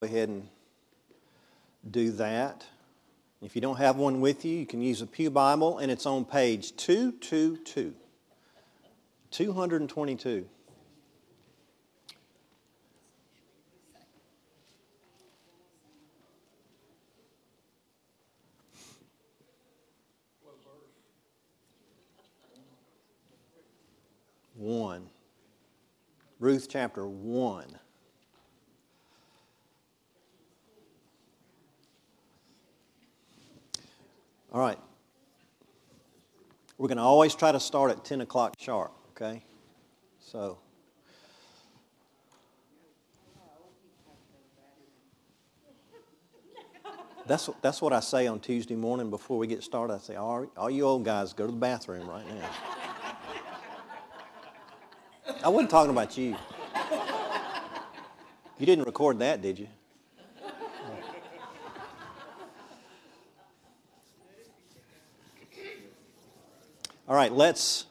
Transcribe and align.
Go 0.00 0.06
ahead 0.06 0.30
and 0.30 0.48
do 1.90 2.10
that. 2.12 2.64
If 3.42 3.54
you 3.54 3.60
don't 3.60 3.76
have 3.76 3.96
one 3.96 4.22
with 4.22 4.46
you, 4.46 4.56
you 4.56 4.64
can 4.64 4.80
use 4.80 5.02
a 5.02 5.06
Pew 5.06 5.30
Bible, 5.30 5.76
and 5.76 5.90
it's 5.90 6.06
on 6.06 6.24
page 6.24 6.74
222. 6.76 7.94
222. 9.30 10.46
One. 24.54 25.10
Ruth 26.38 26.68
chapter 26.70 27.06
1. 27.06 27.78
All 34.52 34.60
right. 34.60 34.78
We're 36.76 36.88
going 36.88 36.98
to 36.98 37.04
always 37.04 37.34
try 37.34 37.52
to 37.52 37.60
start 37.60 37.90
at 37.90 38.04
10 38.04 38.22
o'clock 38.22 38.54
sharp, 38.58 38.92
okay? 39.10 39.44
So. 40.18 40.58
That's, 47.26 47.48
that's 47.62 47.80
what 47.80 47.92
I 47.92 48.00
say 48.00 48.26
on 48.26 48.40
Tuesday 48.40 48.74
morning 48.74 49.08
before 49.08 49.38
we 49.38 49.46
get 49.46 49.62
started. 49.62 49.94
I 49.94 49.98
say, 49.98 50.16
all, 50.16 50.50
all 50.56 50.68
you 50.70 50.84
old 50.84 51.04
guys, 51.04 51.32
go 51.32 51.46
to 51.46 51.52
the 51.52 51.58
bathroom 51.58 52.08
right 52.08 52.26
now. 52.26 52.50
I 55.44 55.48
wasn't 55.48 55.70
talking 55.70 55.92
about 55.92 56.18
you. 56.18 56.36
You 58.58 58.66
didn't 58.66 58.84
record 58.84 59.20
that, 59.20 59.40
did 59.42 59.60
you? 59.60 59.68
All 67.10 67.16
right, 67.16 67.32
let's 67.32 67.86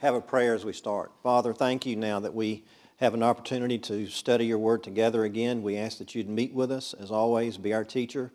have 0.00 0.14
a 0.14 0.20
prayer 0.20 0.54
as 0.54 0.62
we 0.62 0.74
start. 0.74 1.12
Father, 1.22 1.54
thank 1.54 1.86
you 1.86 1.96
now 1.96 2.20
that 2.20 2.34
we 2.34 2.62
have 2.98 3.14
an 3.14 3.22
opportunity 3.22 3.78
to 3.78 4.06
study 4.06 4.44
your 4.44 4.58
word 4.58 4.82
together 4.82 5.24
again. 5.24 5.62
We 5.62 5.78
ask 5.78 5.96
that 5.96 6.14
you'd 6.14 6.28
meet 6.28 6.52
with 6.52 6.70
us, 6.70 6.92
as 6.92 7.10
always, 7.10 7.56
be 7.56 7.72
our 7.72 7.84
teacher. 7.84 8.30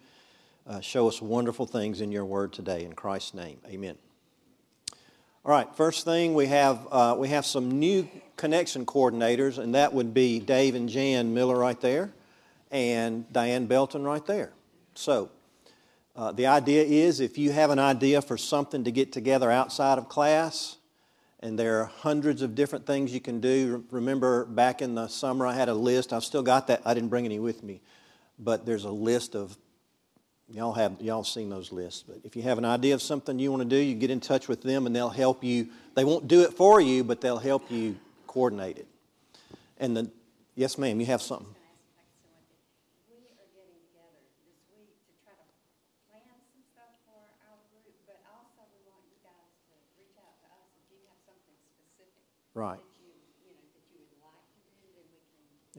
Uh, 0.65 0.81
show 0.81 1.07
us 1.07 1.21
wonderful 1.21 1.67
things 1.67 2.01
in 2.01 2.11
your 2.11 2.25
word 2.25 2.53
today. 2.53 2.83
In 2.83 2.93
Christ's 2.93 3.35
name, 3.35 3.59
amen. 3.67 3.95
All 5.45 5.51
right, 5.51 5.67
first 5.75 6.05
thing, 6.05 6.33
we 6.33 6.47
have, 6.47 6.87
uh, 6.89 7.15
we 7.15 7.27
have 7.27 7.45
some 7.45 7.77
new 7.77 8.09
connection 8.35 8.87
coordinators, 8.87 9.59
and 9.59 9.75
that 9.75 9.93
would 9.93 10.11
be 10.11 10.39
Dave 10.39 10.73
and 10.73 10.89
Jan 10.89 11.35
Miller 11.35 11.55
right 11.55 11.79
there 11.79 12.11
and 12.71 13.31
Diane 13.31 13.67
Belton 13.67 14.03
right 14.03 14.25
there. 14.25 14.53
So, 14.95 15.29
uh, 16.15 16.31
the 16.31 16.47
idea 16.47 16.83
is 16.83 17.19
if 17.19 17.37
you 17.37 17.51
have 17.51 17.69
an 17.69 17.79
idea 17.79 18.21
for 18.21 18.37
something 18.37 18.83
to 18.83 18.91
get 18.91 19.11
together 19.11 19.49
outside 19.49 19.97
of 19.97 20.09
class, 20.09 20.77
and 21.39 21.59
there 21.59 21.81
are 21.81 21.85
hundreds 21.85 22.41
of 22.41 22.55
different 22.55 22.85
things 22.85 23.13
you 23.13 23.19
can 23.19 23.41
do. 23.41 23.83
Remember 23.91 24.45
back 24.45 24.81
in 24.81 24.95
the 24.95 25.07
summer, 25.09 25.45
I 25.45 25.53
had 25.53 25.67
a 25.67 25.73
list. 25.73 26.13
I've 26.13 26.23
still 26.23 26.41
got 26.41 26.67
that. 26.67 26.81
I 26.85 26.93
didn't 26.93 27.09
bring 27.09 27.25
any 27.25 27.37
with 27.37 27.63
me, 27.63 27.81
but 28.39 28.65
there's 28.65 28.85
a 28.85 28.91
list 28.91 29.35
of 29.35 29.57
y'all 30.47 30.73
have 30.73 31.01
y'all 31.01 31.23
seen 31.23 31.49
those 31.49 31.71
lists. 31.71 32.03
But 32.07 32.19
if 32.23 32.35
you 32.35 32.43
have 32.43 32.57
an 32.57 32.65
idea 32.65 32.93
of 32.93 33.01
something 33.01 33.39
you 33.39 33.51
want 33.51 33.63
to 33.63 33.67
do, 33.69 33.75
you 33.75 33.95
get 33.95 34.09
in 34.09 34.21
touch 34.21 34.47
with 34.47 34.61
them, 34.61 34.85
and 34.85 34.95
they'll 34.95 35.09
help 35.09 35.43
you. 35.43 35.67
They 35.95 36.05
won't 36.05 36.27
do 36.27 36.43
it 36.43 36.53
for 36.53 36.79
you, 36.79 37.03
but 37.03 37.19
they'll 37.19 37.37
help 37.39 37.69
you 37.69 37.97
coordinate 38.25 38.77
it. 38.77 38.87
And 39.79 39.97
the 39.97 40.11
yes, 40.55 40.77
ma'am, 40.77 40.99
you 40.99 41.07
have 41.07 41.21
something. 41.21 41.53
Right. 52.53 52.79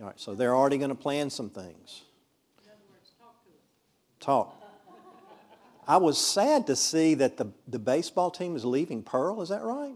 All 0.01 0.07
right, 0.07 0.19
so 0.19 0.35
they're 0.35 0.57
already 0.57 0.79
going 0.79 0.91
to 0.91 0.97
plan 0.97 1.31
some 1.31 1.51
things. 1.51 2.03
Talk. 4.19 4.61
I 5.87 5.99
was 5.99 6.19
sad 6.19 6.67
to 6.69 6.77
see 6.77 7.15
that 7.15 7.37
the, 7.37 7.53
the 7.69 7.79
baseball 7.79 8.31
team 8.31 8.57
is 8.57 8.65
leaving 8.65 9.03
Pearl. 9.03 9.43
Is 9.43 9.51
that 9.51 9.63
right? 9.63 9.95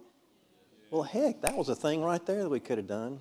Well, 0.91 1.03
heck, 1.03 1.41
that 1.41 1.57
was 1.57 1.69
a 1.69 1.75
thing 1.75 2.03
right 2.03 2.25
there 2.25 2.43
that 2.43 2.49
we 2.49 2.61
could 2.61 2.79
have 2.79 2.87
done. 2.87 3.21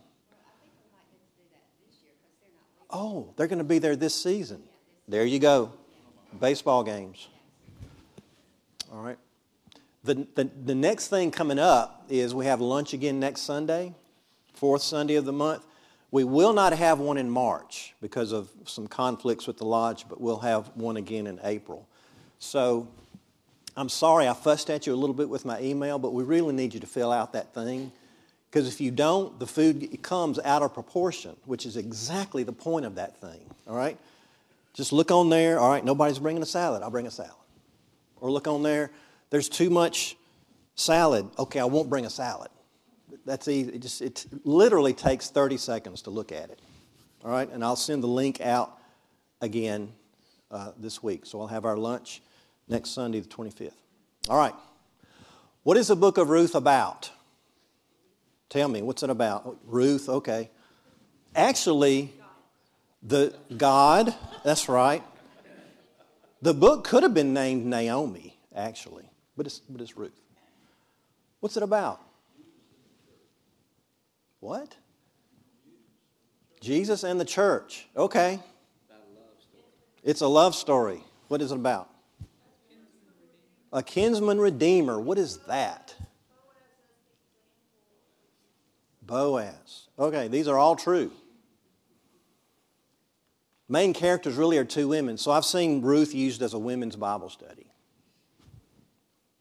Oh, 2.90 3.34
they're 3.36 3.48
going 3.48 3.58
to 3.58 3.66
be 3.66 3.80
there 3.80 3.96
this 3.96 4.14
season. 4.14 4.62
There 5.08 5.26
you 5.26 5.40
go. 5.40 5.74
Baseball 6.40 6.84
games. 6.84 7.28
All 8.92 9.02
right. 9.02 9.18
The, 10.08 10.26
the, 10.36 10.50
the 10.64 10.74
next 10.74 11.10
thing 11.10 11.32
coming 11.32 11.60
up 11.60 12.06
is 12.08 12.34
we 12.34 12.46
have 12.46 12.62
lunch 12.62 12.94
again 12.94 13.20
next 13.20 13.42
Sunday, 13.42 13.94
fourth 14.54 14.82
Sunday 14.82 15.16
of 15.16 15.26
the 15.26 15.34
month. 15.34 15.66
We 16.12 16.24
will 16.24 16.54
not 16.54 16.72
have 16.72 17.00
one 17.00 17.18
in 17.18 17.30
March 17.30 17.94
because 18.00 18.32
of 18.32 18.50
some 18.64 18.88
conflicts 18.88 19.48
with 19.48 19.58
the 19.58 19.66
lodge, 19.66 20.06
but 20.08 20.22
we'll 20.22 20.40
have 20.40 20.72
one 20.76 20.96
again 20.96 21.28
in 21.28 21.42
April. 21.44 21.90
So 22.40 22.88
I'm 23.76 23.90
sorry 23.90 24.30
I 24.30 24.34
fussed 24.34 24.70
at 24.70 24.88
you 24.88 24.94
a 24.94 24.96
little 24.96 25.14
bit 25.14 25.28
with 25.28 25.44
my 25.44 25.60
email, 25.60 26.00
but 26.00 26.14
we 26.14 26.24
really 26.24 26.54
need 26.54 26.74
you 26.74 26.80
to 26.80 26.88
fill 26.88 27.12
out 27.12 27.34
that 27.34 27.54
thing. 27.54 27.92
Because 28.50 28.70
if 28.70 28.80
you 28.80 28.92
don't, 28.92 29.38
the 29.42 29.46
food 29.46 30.02
comes 30.04 30.40
out 30.40 30.62
of 30.62 30.74
proportion, 30.74 31.36
which 31.44 31.66
is 31.66 31.76
exactly 31.76 32.44
the 32.44 32.54
point 32.54 32.86
of 32.86 32.96
that 32.96 33.20
thing. 33.20 33.42
All 33.68 33.76
right? 33.76 33.98
Just 34.74 34.94
look 34.94 35.12
on 35.12 35.30
there. 35.30 35.60
All 35.60 35.70
right, 35.70 35.84
nobody's 35.84 36.20
bringing 36.20 36.44
a 36.44 36.46
salad. 36.46 36.82
I'll 36.82 36.92
bring 36.92 37.08
a 37.08 37.12
salad. 37.12 37.34
Or 38.22 38.32
look 38.32 38.48
on 38.48 38.64
there 38.64 38.90
there's 39.30 39.50
too 39.50 39.70
much 39.70 40.18
salad. 40.76 41.30
Okay, 41.38 41.60
I 41.60 41.66
won't 41.66 41.90
bring 41.90 42.06
a 42.06 42.10
salad. 42.10 42.50
That's 43.26 43.48
easy. 43.48 43.74
It, 43.74 43.82
just, 43.82 44.02
it 44.02 44.26
literally 44.44 44.94
takes 44.94 45.30
30 45.30 45.58
seconds 45.58 46.04
to 46.04 46.10
look 46.10 46.32
at 46.32 46.50
it. 46.50 46.60
All 47.26 47.32
right, 47.32 47.50
and 47.52 47.64
I'll 47.64 47.76
send 47.76 48.04
the 48.04 48.08
link 48.08 48.40
out 48.40 48.78
again 49.42 49.92
uh, 50.50 50.72
this 50.78 51.04
week. 51.04 51.26
So 51.26 51.42
I'll 51.42 51.48
have 51.48 51.66
our 51.66 51.76
lunch 51.76 52.22
next 52.70 52.92
Sunday, 52.92 53.20
the 53.20 53.28
25th. 53.28 53.74
All 54.30 54.38
right. 54.38 54.54
What 55.64 55.76
is 55.78 55.88
the 55.88 55.96
book 55.96 56.18
of 56.18 56.30
Ruth 56.30 56.56
about? 56.56 57.12
Tell 58.50 58.70
me, 58.70 58.82
what's 58.82 59.04
it 59.04 59.10
about? 59.10 59.58
Ruth, 59.66 60.08
okay. 60.08 60.50
Actually, 61.36 62.14
the 63.04 63.36
God, 63.56 64.16
that's 64.46 64.70
right. 64.70 65.04
The 66.42 66.54
book 66.54 66.86
could 66.86 67.04
have 67.04 67.14
been 67.14 67.34
named 67.34 67.66
Naomi, 67.66 68.38
actually 68.56 69.10
but 69.38 69.46
it's, 69.46 69.60
but 69.60 69.80
it's 69.80 69.96
Ruth. 69.96 70.20
What's 71.40 71.56
it 71.56 71.64
about? 71.64 72.02
What? 74.40 74.76
Jesus 76.60 77.04
and 77.04 77.20
the 77.20 77.26
church. 77.26 77.88
Okay. 77.96 78.40
It's 80.04 80.22
a 80.22 80.28
love 80.28 80.56
story. 80.56 81.04
What 81.28 81.42
is 81.42 81.52
it 81.52 81.56
about? 81.56 81.90
A 83.72 83.84
kinsman 83.84 84.40
redeemer. 84.40 85.00
What 85.00 85.18
is 85.18 85.38
that? 85.48 85.94
Boaz. 89.02 89.88
Okay, 90.00 90.28
these 90.28 90.48
are 90.48 90.58
all 90.58 90.76
true. 90.76 91.12
Main 93.70 93.94
characters 93.94 94.36
really 94.36 94.58
are 94.58 94.66
two 94.66 94.88
women. 94.88 95.18
So 95.18 95.32
I've 95.32 95.46
seen 95.46 95.82
Ruth 95.82 96.16
used 96.16 96.42
as 96.42 96.54
a 96.54 96.60
women's 96.60 96.96
Bible 96.96 97.30
study. 97.30 97.67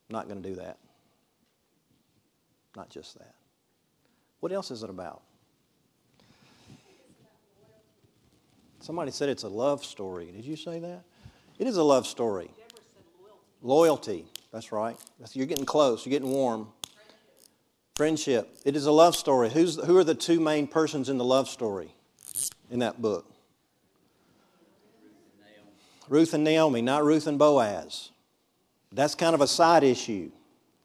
Not 0.08 0.28
going 0.28 0.42
to 0.42 0.48
do 0.48 0.56
that. 0.56 0.78
Not 2.76 2.90
just 2.90 3.18
that. 3.18 3.34
What 4.40 4.52
else 4.52 4.70
is 4.70 4.82
it 4.82 4.90
about? 4.90 5.22
Somebody 8.80 9.10
said 9.10 9.28
it's 9.28 9.42
a 9.42 9.48
love 9.48 9.84
story. 9.84 10.26
Did 10.26 10.44
you 10.44 10.54
say 10.54 10.78
that? 10.78 11.02
It 11.58 11.66
is 11.66 11.76
a 11.76 11.82
love 11.82 12.06
story. 12.06 12.50
Loyalty. 13.62 14.26
That's 14.52 14.70
right. 14.70 14.96
You're 15.32 15.46
getting 15.46 15.64
close. 15.64 16.06
You're 16.06 16.12
getting 16.12 16.30
warm. 16.30 16.68
Friendship. 17.96 18.56
It 18.64 18.76
is 18.76 18.86
a 18.86 18.92
love 18.92 19.16
story. 19.16 19.50
Who's, 19.50 19.76
who 19.76 19.96
are 19.96 20.04
the 20.04 20.14
two 20.14 20.38
main 20.38 20.68
persons 20.68 21.08
in 21.08 21.18
the 21.18 21.24
love 21.24 21.48
story 21.48 21.94
in 22.70 22.78
that 22.80 23.02
book? 23.02 23.28
Ruth 26.08 26.34
and 26.34 26.44
Naomi, 26.44 26.82
not 26.82 27.04
Ruth 27.04 27.26
and 27.26 27.38
Boaz. 27.38 28.10
That's 28.92 29.14
kind 29.14 29.34
of 29.34 29.40
a 29.40 29.46
side 29.46 29.82
issue. 29.82 30.30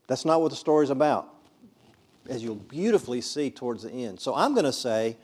That's 0.08 0.26
not 0.26 0.42
what 0.42 0.50
the 0.50 0.58
story's 0.58 0.90
about, 0.90 1.34
as 2.28 2.44
you'll 2.44 2.56
beautifully 2.56 3.22
see 3.22 3.50
towards 3.50 3.84
the 3.84 3.92
end. 3.92 4.20
So 4.20 4.36
I'm 4.36 4.54
going 4.54 4.66
to 4.66 4.74
say 4.74 5.16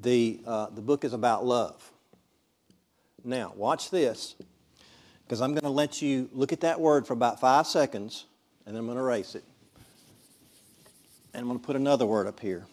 the, 0.00 0.40
uh, 0.46 0.66
the 0.70 0.82
book 0.82 1.04
is 1.04 1.12
about 1.12 1.46
love. 1.46 1.90
Now, 3.24 3.54
watch 3.56 3.90
this, 3.90 4.34
because 5.24 5.40
I'm 5.40 5.52
going 5.52 5.62
to 5.62 5.70
let 5.70 6.02
you 6.02 6.28
look 6.32 6.52
at 6.52 6.60
that 6.60 6.78
word 6.78 7.06
for 7.06 7.14
about 7.14 7.40
five 7.40 7.66
seconds, 7.66 8.26
and 8.66 8.74
then 8.74 8.80
I'm 8.80 8.86
going 8.86 8.98
to 8.98 9.02
erase 9.02 9.34
it. 9.34 9.44
And 11.32 11.40
I'm 11.40 11.46
going 11.46 11.58
to 11.58 11.64
put 11.64 11.76
another 11.76 12.04
word 12.04 12.26
up 12.26 12.38
here. 12.38 12.66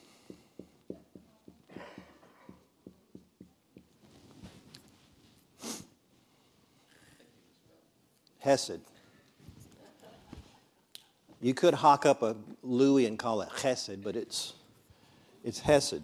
Hesed. 8.41 8.81
You 11.41 11.53
could 11.53 11.73
hawk 11.75 12.05
up 12.05 12.21
a 12.21 12.35
Louis 12.61 13.05
and 13.05 13.17
call 13.17 13.41
it 13.41 13.49
Chesed, 13.49 14.03
but 14.03 14.15
it's, 14.15 14.53
it's 15.43 15.59
Hesed, 15.59 16.01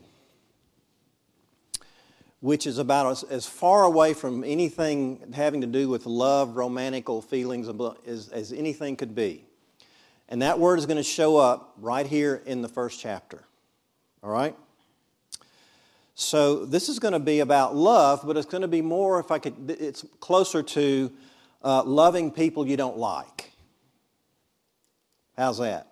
which 2.39 2.65
is 2.65 2.77
about 2.77 3.11
as, 3.11 3.23
as 3.23 3.45
far 3.45 3.83
away 3.83 4.13
from 4.13 4.43
anything 4.43 5.33
having 5.33 5.61
to 5.61 5.67
do 5.67 5.89
with 5.89 6.05
love, 6.05 6.55
romantical 6.55 7.21
feelings 7.21 7.69
as, 8.07 8.29
as 8.29 8.51
anything 8.51 8.95
could 8.95 9.13
be. 9.13 9.43
And 10.29 10.41
that 10.41 10.59
word 10.59 10.79
is 10.79 10.85
going 10.85 10.97
to 10.97 11.03
show 11.03 11.37
up 11.37 11.73
right 11.79 12.05
here 12.05 12.41
in 12.45 12.61
the 12.61 12.69
first 12.69 12.99
chapter. 12.99 13.43
All 14.23 14.29
right? 14.31 14.55
So 16.15 16.65
this 16.65 16.89
is 16.89 16.97
going 16.97 17.13
to 17.13 17.19
be 17.19 17.39
about 17.39 17.75
love, 17.75 18.23
but 18.25 18.37
it's 18.37 18.47
going 18.47 18.63
to 18.63 18.67
be 18.67 18.81
more, 18.81 19.19
if 19.19 19.29
I 19.29 19.37
could, 19.37 19.75
it's 19.79 20.03
closer 20.19 20.63
to 20.63 21.11
uh, 21.63 21.83
loving 21.83 22.31
people 22.31 22.67
you 22.67 22.77
don't 22.77 22.97
like. 22.97 23.51
How's 25.35 25.59
that? 25.59 25.87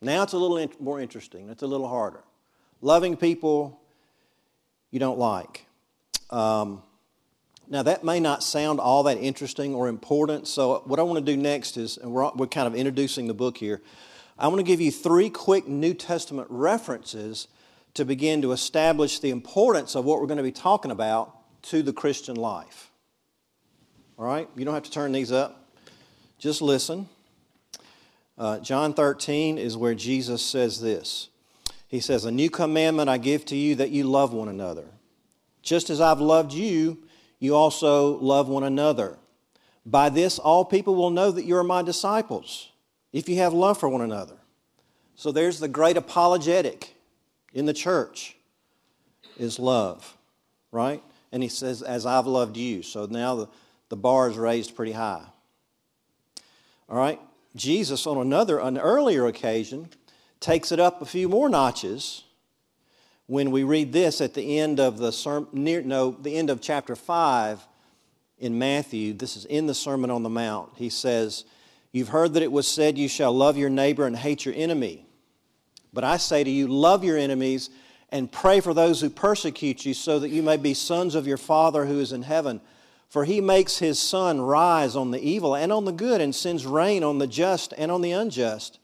Now 0.00 0.22
it's 0.22 0.32
a 0.32 0.38
little 0.38 0.56
in- 0.56 0.70
more 0.80 1.00
interesting. 1.00 1.48
It's 1.48 1.62
a 1.62 1.66
little 1.66 1.88
harder. 1.88 2.22
Loving 2.80 3.16
people 3.16 3.80
you 4.90 4.98
don't 4.98 5.18
like. 5.18 5.66
Um, 6.30 6.82
now, 7.68 7.82
that 7.82 8.04
may 8.04 8.20
not 8.20 8.42
sound 8.42 8.80
all 8.80 9.04
that 9.04 9.16
interesting 9.16 9.74
or 9.74 9.88
important, 9.88 10.46
so 10.46 10.82
what 10.84 10.98
I 10.98 11.02
want 11.02 11.24
to 11.24 11.32
do 11.32 11.40
next 11.40 11.78
is, 11.78 11.96
and 11.96 12.12
we're, 12.12 12.30
we're 12.34 12.46
kind 12.46 12.66
of 12.66 12.74
introducing 12.74 13.28
the 13.28 13.34
book 13.34 13.56
here, 13.56 13.80
I 14.38 14.48
want 14.48 14.58
to 14.58 14.64
give 14.64 14.80
you 14.80 14.90
three 14.90 15.30
quick 15.30 15.66
New 15.66 15.94
Testament 15.94 16.48
references 16.50 17.48
to 17.94 18.04
begin 18.04 18.42
to 18.42 18.52
establish 18.52 19.20
the 19.20 19.30
importance 19.30 19.94
of 19.94 20.04
what 20.04 20.20
we're 20.20 20.26
going 20.26 20.36
to 20.36 20.42
be 20.42 20.52
talking 20.52 20.90
about 20.90 21.34
to 21.62 21.82
the 21.82 21.94
Christian 21.94 22.36
life. 22.36 22.91
All 24.22 24.28
right? 24.28 24.48
You 24.54 24.64
don't 24.64 24.74
have 24.74 24.84
to 24.84 24.90
turn 24.92 25.10
these 25.10 25.32
up, 25.32 25.66
just 26.38 26.62
listen. 26.62 27.08
Uh, 28.38 28.60
John 28.60 28.94
13 28.94 29.58
is 29.58 29.76
where 29.76 29.96
Jesus 29.96 30.42
says 30.46 30.80
this. 30.80 31.28
He 31.88 31.98
says, 31.98 32.24
A 32.24 32.30
new 32.30 32.48
commandment 32.48 33.08
I 33.08 33.18
give 33.18 33.44
to 33.46 33.56
you 33.56 33.74
that 33.74 33.90
you 33.90 34.04
love 34.04 34.32
one 34.32 34.46
another. 34.46 34.84
Just 35.60 35.90
as 35.90 36.00
I've 36.00 36.20
loved 36.20 36.52
you, 36.52 36.98
you 37.40 37.56
also 37.56 38.16
love 38.18 38.46
one 38.46 38.62
another. 38.62 39.18
By 39.84 40.08
this, 40.08 40.38
all 40.38 40.64
people 40.64 40.94
will 40.94 41.10
know 41.10 41.32
that 41.32 41.44
you 41.44 41.56
are 41.56 41.64
my 41.64 41.82
disciples, 41.82 42.70
if 43.12 43.28
you 43.28 43.38
have 43.38 43.52
love 43.52 43.80
for 43.80 43.88
one 43.88 44.02
another. 44.02 44.36
So 45.16 45.32
there's 45.32 45.58
the 45.58 45.66
great 45.66 45.96
apologetic 45.96 46.94
in 47.52 47.66
the 47.66 47.74
church 47.74 48.36
is 49.36 49.58
love, 49.58 50.16
right? 50.70 51.02
And 51.32 51.42
he 51.42 51.48
says, 51.48 51.82
As 51.82 52.06
I've 52.06 52.28
loved 52.28 52.56
you. 52.56 52.84
So 52.84 53.06
now 53.06 53.34
the, 53.34 53.48
the 53.92 53.96
bar 53.96 54.30
is 54.30 54.38
raised 54.38 54.74
pretty 54.74 54.92
high. 54.92 55.22
All 56.88 56.96
right? 56.96 57.20
Jesus, 57.54 58.06
on 58.06 58.16
another, 58.16 58.58
an 58.58 58.78
earlier 58.78 59.26
occasion, 59.26 59.90
takes 60.40 60.72
it 60.72 60.80
up 60.80 61.02
a 61.02 61.04
few 61.04 61.28
more 61.28 61.50
notches 61.50 62.24
when 63.26 63.50
we 63.50 63.64
read 63.64 63.92
this 63.92 64.22
at 64.22 64.32
the 64.32 64.58
end 64.58 64.80
of 64.80 64.96
the 64.96 65.12
sermon, 65.12 65.46
near, 65.52 65.82
no, 65.82 66.10
the 66.12 66.34
end 66.38 66.48
of 66.48 66.62
chapter 66.62 66.96
5 66.96 67.60
in 68.38 68.58
Matthew. 68.58 69.12
This 69.12 69.36
is 69.36 69.44
in 69.44 69.66
the 69.66 69.74
Sermon 69.74 70.10
on 70.10 70.22
the 70.22 70.30
Mount. 70.30 70.70
He 70.76 70.88
says, 70.88 71.44
You've 71.92 72.08
heard 72.08 72.32
that 72.32 72.42
it 72.42 72.50
was 72.50 72.66
said, 72.66 72.96
You 72.96 73.08
shall 73.08 73.34
love 73.34 73.58
your 73.58 73.68
neighbor 73.68 74.06
and 74.06 74.16
hate 74.16 74.46
your 74.46 74.54
enemy. 74.54 75.04
But 75.92 76.04
I 76.04 76.16
say 76.16 76.42
to 76.42 76.50
you, 76.50 76.66
love 76.66 77.04
your 77.04 77.18
enemies 77.18 77.68
and 78.08 78.32
pray 78.32 78.60
for 78.60 78.72
those 78.72 79.02
who 79.02 79.10
persecute 79.10 79.84
you, 79.84 79.92
so 79.92 80.18
that 80.18 80.30
you 80.30 80.42
may 80.42 80.56
be 80.56 80.72
sons 80.72 81.14
of 81.14 81.26
your 81.26 81.36
Father 81.36 81.84
who 81.84 82.00
is 82.00 82.12
in 82.12 82.22
heaven. 82.22 82.62
For 83.12 83.26
he 83.26 83.42
makes 83.42 83.76
his 83.76 83.98
sun 83.98 84.40
rise 84.40 84.96
on 84.96 85.10
the 85.10 85.20
evil 85.20 85.54
and 85.54 85.70
on 85.70 85.84
the 85.84 85.92
good, 85.92 86.22
and 86.22 86.34
sends 86.34 86.64
rain 86.64 87.04
on 87.04 87.18
the 87.18 87.26
just 87.26 87.74
and 87.76 87.92
on 87.92 88.00
the 88.00 88.12
unjust. 88.12 88.78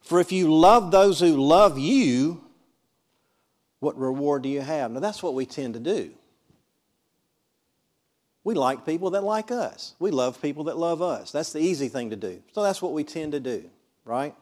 For 0.00 0.18
if 0.18 0.32
you 0.32 0.50
love 0.50 0.90
those 0.90 1.20
who 1.20 1.36
love 1.36 1.78
you, 1.78 2.42
what 3.80 3.98
reward 3.98 4.44
do 4.44 4.48
you 4.48 4.62
have? 4.62 4.92
Now, 4.92 5.00
that's 5.00 5.22
what 5.22 5.34
we 5.34 5.44
tend 5.44 5.74
to 5.74 5.80
do. 5.80 6.10
We 8.44 8.54
like 8.54 8.86
people 8.86 9.10
that 9.10 9.22
like 9.24 9.50
us. 9.50 9.94
We 9.98 10.10
love 10.10 10.40
people 10.40 10.64
that 10.64 10.78
love 10.78 11.02
us. 11.02 11.30
That's 11.30 11.52
the 11.52 11.60
easy 11.60 11.90
thing 11.90 12.08
to 12.08 12.16
do. 12.16 12.42
So 12.52 12.62
that's 12.62 12.80
what 12.80 12.94
we 12.94 13.04
tend 13.04 13.32
to 13.32 13.40
do, 13.40 13.68
right? 14.06 14.34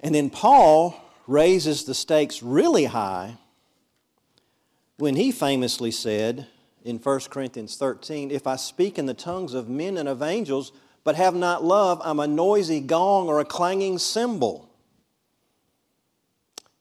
And 0.00 0.14
then 0.14 0.30
Paul 0.30 0.98
raises 1.26 1.84
the 1.84 1.94
stakes 1.94 2.42
really 2.42 2.86
high 2.86 3.36
when 4.96 5.14
he 5.14 5.30
famously 5.30 5.90
said, 5.90 6.46
in 6.86 6.98
1 6.98 7.20
Corinthians 7.30 7.76
13 7.76 8.30
If 8.30 8.46
I 8.46 8.56
speak 8.56 8.98
in 8.98 9.06
the 9.06 9.14
tongues 9.14 9.54
of 9.54 9.68
men 9.68 9.98
and 9.98 10.08
of 10.08 10.22
angels, 10.22 10.72
but 11.04 11.16
have 11.16 11.34
not 11.34 11.64
love, 11.64 12.00
I'm 12.04 12.20
a 12.20 12.26
noisy 12.26 12.80
gong 12.80 13.28
or 13.28 13.40
a 13.40 13.44
clanging 13.44 13.98
cymbal. 13.98 14.70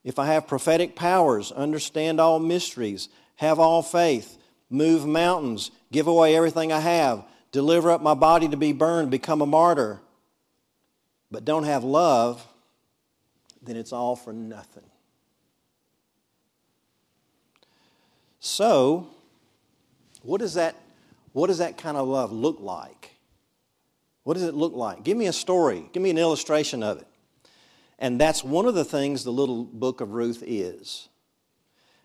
If 0.04 0.20
I 0.20 0.28
have 0.28 0.48
prophetic 0.48 0.96
powers, 0.96 1.52
understand 1.52 2.22
all 2.22 2.40
mysteries, 2.40 3.10
have 3.38 3.60
all 3.60 3.82
faith, 3.82 4.38
move 4.70 5.06
mountains, 5.06 5.72
give 5.92 6.06
away 6.06 6.36
everything 6.36 6.72
I 6.72 6.80
have, 6.80 7.26
deliver 7.52 7.90
up 7.90 8.02
my 8.02 8.14
body 8.14 8.48
to 8.50 8.58
be 8.58 8.72
burned, 8.72 9.10
become 9.10 9.42
a 9.42 9.48
martyr, 9.48 10.00
but 11.32 11.44
don't 11.44 11.64
have 11.64 11.84
love, 11.84 12.46
then 13.64 13.76
it's 13.76 13.92
all 13.92 14.16
for 14.16 14.32
nothing. 14.32 14.84
So, 18.40 19.15
what 20.26 20.42
does 20.42 20.56
that, 20.56 20.76
what 21.34 21.48
does 21.48 21.60
that 21.60 21.78
kind 21.78 21.98
of 21.98 22.08
love 22.08 22.32
look 22.32 22.58
like? 22.60 23.12
What 24.24 24.34
does 24.34 24.44
it 24.44 24.56
look 24.56 24.74
like? 24.74 25.04
Give 25.04 25.16
me 25.16 25.28
a 25.28 25.34
story. 25.34 25.88
Give 25.94 26.02
me 26.02 26.10
an 26.10 26.18
illustration 26.18 26.82
of 26.82 26.98
it. 26.98 27.08
And 28.00 28.20
that's 28.20 28.44
one 28.44 28.66
of 28.66 28.74
the 28.74 28.84
things 28.84 29.24
the 29.24 29.32
little 29.32 29.64
book 29.64 30.02
of 30.02 30.14
Ruth 30.14 30.44
is. 30.46 31.08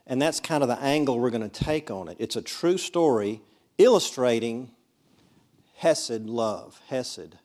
And 0.07 0.21
that's 0.21 0.39
kind 0.39 0.63
of 0.63 0.69
the 0.69 0.79
angle 0.81 1.19
we're 1.19 1.31
going 1.31 1.49
to 1.49 1.65
take 1.65 1.91
on 1.91 2.09
it. 2.09 2.17
It's 2.19 2.37
a 2.37 2.43
true 2.43 2.79
story 2.79 3.41
illustrating 3.79 4.71
Hesed 5.77 6.27
love, 6.27 6.81
Hesed. 6.89 7.37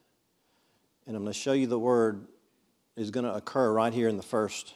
And 1.07 1.15
I'm 1.15 1.23
going 1.23 1.27
to 1.27 1.33
show 1.33 1.53
you 1.53 1.67
the 1.67 1.79
word 1.79 2.27
is 2.97 3.11
going 3.11 3.25
to 3.25 3.33
occur 3.33 3.71
right 3.71 3.93
here 3.93 4.09
in 4.09 4.17
the 4.17 4.23
first 4.23 4.73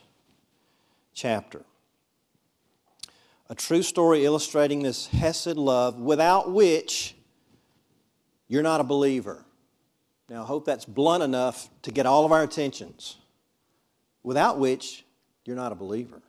chapter 1.12 1.64
a 3.50 3.54
true 3.54 3.82
story 3.82 4.24
illustrating 4.24 4.84
this 4.84 5.08
Hesed 5.08 5.56
love 5.56 5.98
without 5.98 6.52
which 6.52 7.16
you're 8.46 8.62
not 8.62 8.80
a 8.80 8.84
believer. 8.84 9.44
Now, 10.28 10.44
I 10.44 10.46
hope 10.46 10.64
that's 10.64 10.84
blunt 10.84 11.24
enough 11.24 11.68
to 11.82 11.90
get 11.90 12.06
all 12.06 12.24
of 12.24 12.30
our 12.30 12.44
attentions. 12.44 13.16
Without 14.22 14.60
which 14.60 15.04
you're 15.44 15.56
not 15.56 15.72
a 15.72 15.74
believer. 15.74 16.22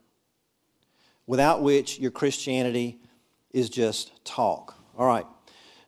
Without 1.28 1.62
which 1.62 2.00
your 2.00 2.10
Christianity 2.10 3.00
is 3.51 3.70
just 3.70 4.25
talk. 4.25 4.74
All 4.98 5.06
right. 5.06 5.28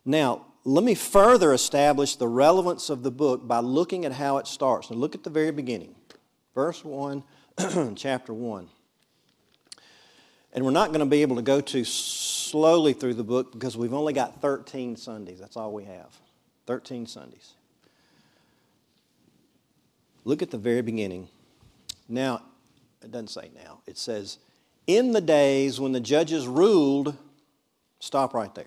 Now, 0.05 0.45
let 0.63 0.83
me 0.83 0.93
further 0.93 1.51
establish 1.51 2.15
the 2.15 2.27
relevance 2.27 2.91
of 2.91 3.01
the 3.01 3.11
book 3.11 3.47
by 3.47 3.59
looking 3.59 4.05
at 4.05 4.11
how 4.11 4.37
it 4.37 4.45
starts. 4.45 4.91
Now, 4.91 4.97
look 4.97 5.15
at 5.15 5.23
the 5.23 5.31
very 5.31 5.51
beginning. 5.51 5.95
Verse 6.53 6.85
1, 6.85 7.23
chapter 7.95 8.33
1. 8.33 8.69
And 10.53 10.63
we're 10.63 10.71
not 10.71 10.89
going 10.89 10.99
to 10.99 11.05
be 11.07 11.23
able 11.23 11.35
to 11.37 11.41
go 11.41 11.59
too 11.61 11.83
slowly 11.83 12.93
through 12.93 13.15
the 13.15 13.23
book 13.23 13.51
because 13.51 13.75
we've 13.75 13.93
only 13.93 14.13
got 14.13 14.39
13 14.39 14.95
Sundays. 14.95 15.39
That's 15.39 15.57
all 15.57 15.73
we 15.73 15.85
have. 15.85 16.15
13 16.67 17.07
Sundays. 17.07 17.53
Look 20.23 20.43
at 20.43 20.51
the 20.51 20.57
very 20.59 20.81
beginning. 20.81 21.27
Now, 22.07 22.43
it 23.01 23.11
doesn't 23.11 23.29
say 23.29 23.49
now. 23.55 23.79
It 23.87 23.97
says, 23.97 24.37
In 24.85 25.11
the 25.11 25.21
days 25.21 25.79
when 25.79 25.91
the 25.91 25.99
judges 25.99 26.47
ruled, 26.47 27.17
stop 27.99 28.35
right 28.35 28.53
there. 28.53 28.65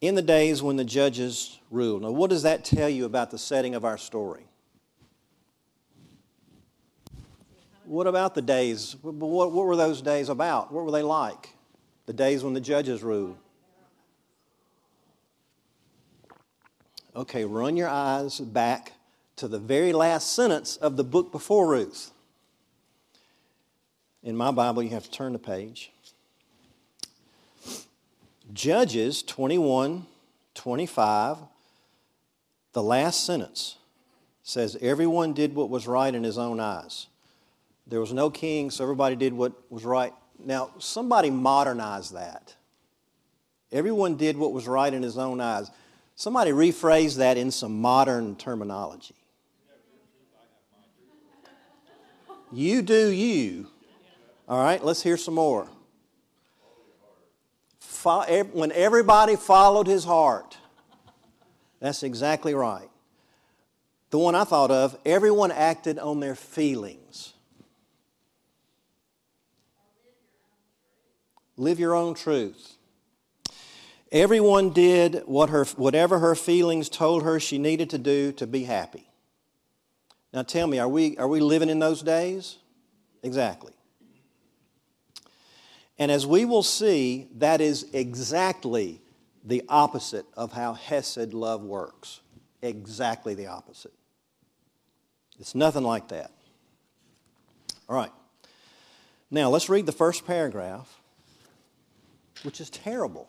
In 0.00 0.16
the 0.16 0.22
days 0.22 0.62
when 0.62 0.76
the 0.76 0.84
judges 0.84 1.58
ruled. 1.70 2.02
Now, 2.02 2.10
what 2.10 2.30
does 2.30 2.42
that 2.42 2.64
tell 2.64 2.88
you 2.88 3.04
about 3.04 3.30
the 3.30 3.38
setting 3.38 3.76
of 3.76 3.84
our 3.84 3.96
story? 3.96 4.47
What 7.88 8.06
about 8.06 8.34
the 8.34 8.42
days? 8.42 8.96
What, 9.00 9.14
what 9.50 9.64
were 9.64 9.74
those 9.74 10.02
days 10.02 10.28
about? 10.28 10.70
What 10.70 10.84
were 10.84 10.90
they 10.90 11.02
like? 11.02 11.54
The 12.04 12.12
days 12.12 12.44
when 12.44 12.52
the 12.52 12.60
judges 12.60 13.02
ruled. 13.02 13.38
Okay, 17.16 17.46
run 17.46 17.78
your 17.78 17.88
eyes 17.88 18.40
back 18.40 18.92
to 19.36 19.48
the 19.48 19.58
very 19.58 19.94
last 19.94 20.34
sentence 20.34 20.76
of 20.76 20.98
the 20.98 21.04
book 21.04 21.32
before 21.32 21.66
Ruth. 21.66 22.10
In 24.22 24.36
my 24.36 24.50
Bible, 24.50 24.82
you 24.82 24.90
have 24.90 25.04
to 25.04 25.10
turn 25.10 25.32
the 25.32 25.38
page. 25.38 25.90
Judges 28.52 29.22
21, 29.22 30.04
25, 30.54 31.38
the 32.74 32.82
last 32.82 33.24
sentence 33.24 33.76
says, 34.42 34.76
Everyone 34.82 35.32
did 35.32 35.54
what 35.54 35.70
was 35.70 35.86
right 35.86 36.14
in 36.14 36.22
his 36.22 36.36
own 36.36 36.60
eyes. 36.60 37.06
There 37.88 38.00
was 38.00 38.12
no 38.12 38.28
king, 38.30 38.70
so 38.70 38.84
everybody 38.84 39.16
did 39.16 39.32
what 39.32 39.52
was 39.70 39.84
right. 39.84 40.12
Now, 40.38 40.70
somebody 40.78 41.30
modernized 41.30 42.14
that. 42.14 42.54
Everyone 43.72 44.16
did 44.16 44.36
what 44.36 44.52
was 44.52 44.66
right 44.68 44.92
in 44.92 45.02
his 45.02 45.18
own 45.18 45.40
eyes. 45.40 45.70
Somebody 46.14 46.50
rephrase 46.50 47.16
that 47.16 47.36
in 47.36 47.50
some 47.50 47.80
modern 47.80 48.36
terminology. 48.36 49.14
You 52.52 52.82
do 52.82 53.08
you. 53.08 53.68
All 54.48 54.62
right, 54.62 54.82
let's 54.82 55.02
hear 55.02 55.16
some 55.16 55.34
more. 55.34 55.68
When 58.52 58.72
everybody 58.72 59.36
followed 59.36 59.86
his 59.86 60.04
heart. 60.04 60.56
That's 61.80 62.02
exactly 62.02 62.54
right. 62.54 62.88
The 64.10 64.18
one 64.18 64.34
I 64.34 64.44
thought 64.44 64.70
of, 64.70 64.96
everyone 65.04 65.52
acted 65.52 65.98
on 65.98 66.20
their 66.20 66.34
feelings. 66.34 67.34
Live 71.58 71.78
your 71.78 71.94
own 71.94 72.14
truth. 72.14 72.76
Everyone 74.10 74.70
did 74.70 75.22
what 75.26 75.50
her, 75.50 75.64
whatever 75.64 76.20
her 76.20 76.34
feelings 76.34 76.88
told 76.88 77.24
her 77.24 77.38
she 77.38 77.58
needed 77.58 77.90
to 77.90 77.98
do 77.98 78.32
to 78.32 78.46
be 78.46 78.64
happy. 78.64 79.10
Now 80.32 80.42
tell 80.42 80.66
me, 80.66 80.78
are 80.78 80.88
we, 80.88 81.18
are 81.18 81.28
we 81.28 81.40
living 81.40 81.68
in 81.68 81.78
those 81.78 82.00
days? 82.00 82.56
Exactly. 83.22 83.72
And 85.98 86.10
as 86.12 86.26
we 86.26 86.44
will 86.44 86.62
see, 86.62 87.28
that 87.38 87.60
is 87.60 87.86
exactly 87.92 89.02
the 89.44 89.64
opposite 89.68 90.26
of 90.36 90.52
how 90.52 90.74
Hesed 90.74 91.34
love 91.34 91.62
works. 91.62 92.20
Exactly 92.62 93.34
the 93.34 93.48
opposite. 93.48 93.92
It's 95.40 95.54
nothing 95.54 95.82
like 95.82 96.08
that. 96.08 96.30
All 97.88 97.96
right. 97.96 98.12
Now, 99.30 99.50
let's 99.50 99.68
read 99.68 99.86
the 99.86 99.92
first 99.92 100.26
paragraph, 100.26 100.97
which 102.42 102.60
is 102.60 102.70
terrible. 102.70 103.28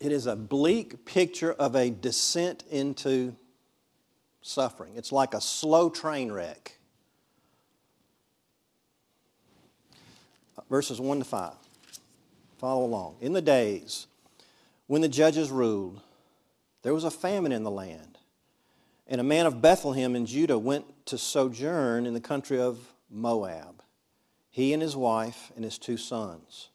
It 0.00 0.12
is 0.12 0.26
a 0.26 0.36
bleak 0.36 1.04
picture 1.04 1.52
of 1.52 1.74
a 1.74 1.90
descent 1.90 2.64
into 2.70 3.34
suffering. 4.42 4.92
It's 4.96 5.12
like 5.12 5.34
a 5.34 5.40
slow 5.40 5.88
train 5.88 6.30
wreck. 6.30 6.78
Verses 10.68 11.00
1 11.00 11.18
to 11.18 11.24
5. 11.24 11.52
Follow 12.58 12.84
along. 12.84 13.16
In 13.20 13.32
the 13.32 13.42
days 13.42 14.06
when 14.86 15.00
the 15.02 15.08
judges 15.08 15.50
ruled, 15.50 16.00
there 16.82 16.94
was 16.94 17.04
a 17.04 17.10
famine 17.10 17.52
in 17.52 17.62
the 17.62 17.70
land. 17.70 18.18
And 19.06 19.20
a 19.20 19.24
man 19.24 19.46
of 19.46 19.60
Bethlehem 19.60 20.14
in 20.16 20.26
Judah 20.26 20.58
went 20.58 21.06
to 21.06 21.18
sojourn 21.18 22.06
in 22.06 22.14
the 22.14 22.20
country 22.20 22.60
of 22.60 22.78
Moab, 23.10 23.73
he 24.54 24.72
and 24.72 24.80
his 24.80 24.94
wife 24.94 25.50
and 25.56 25.64
his 25.64 25.78
two 25.78 25.96
sons. 25.96 26.68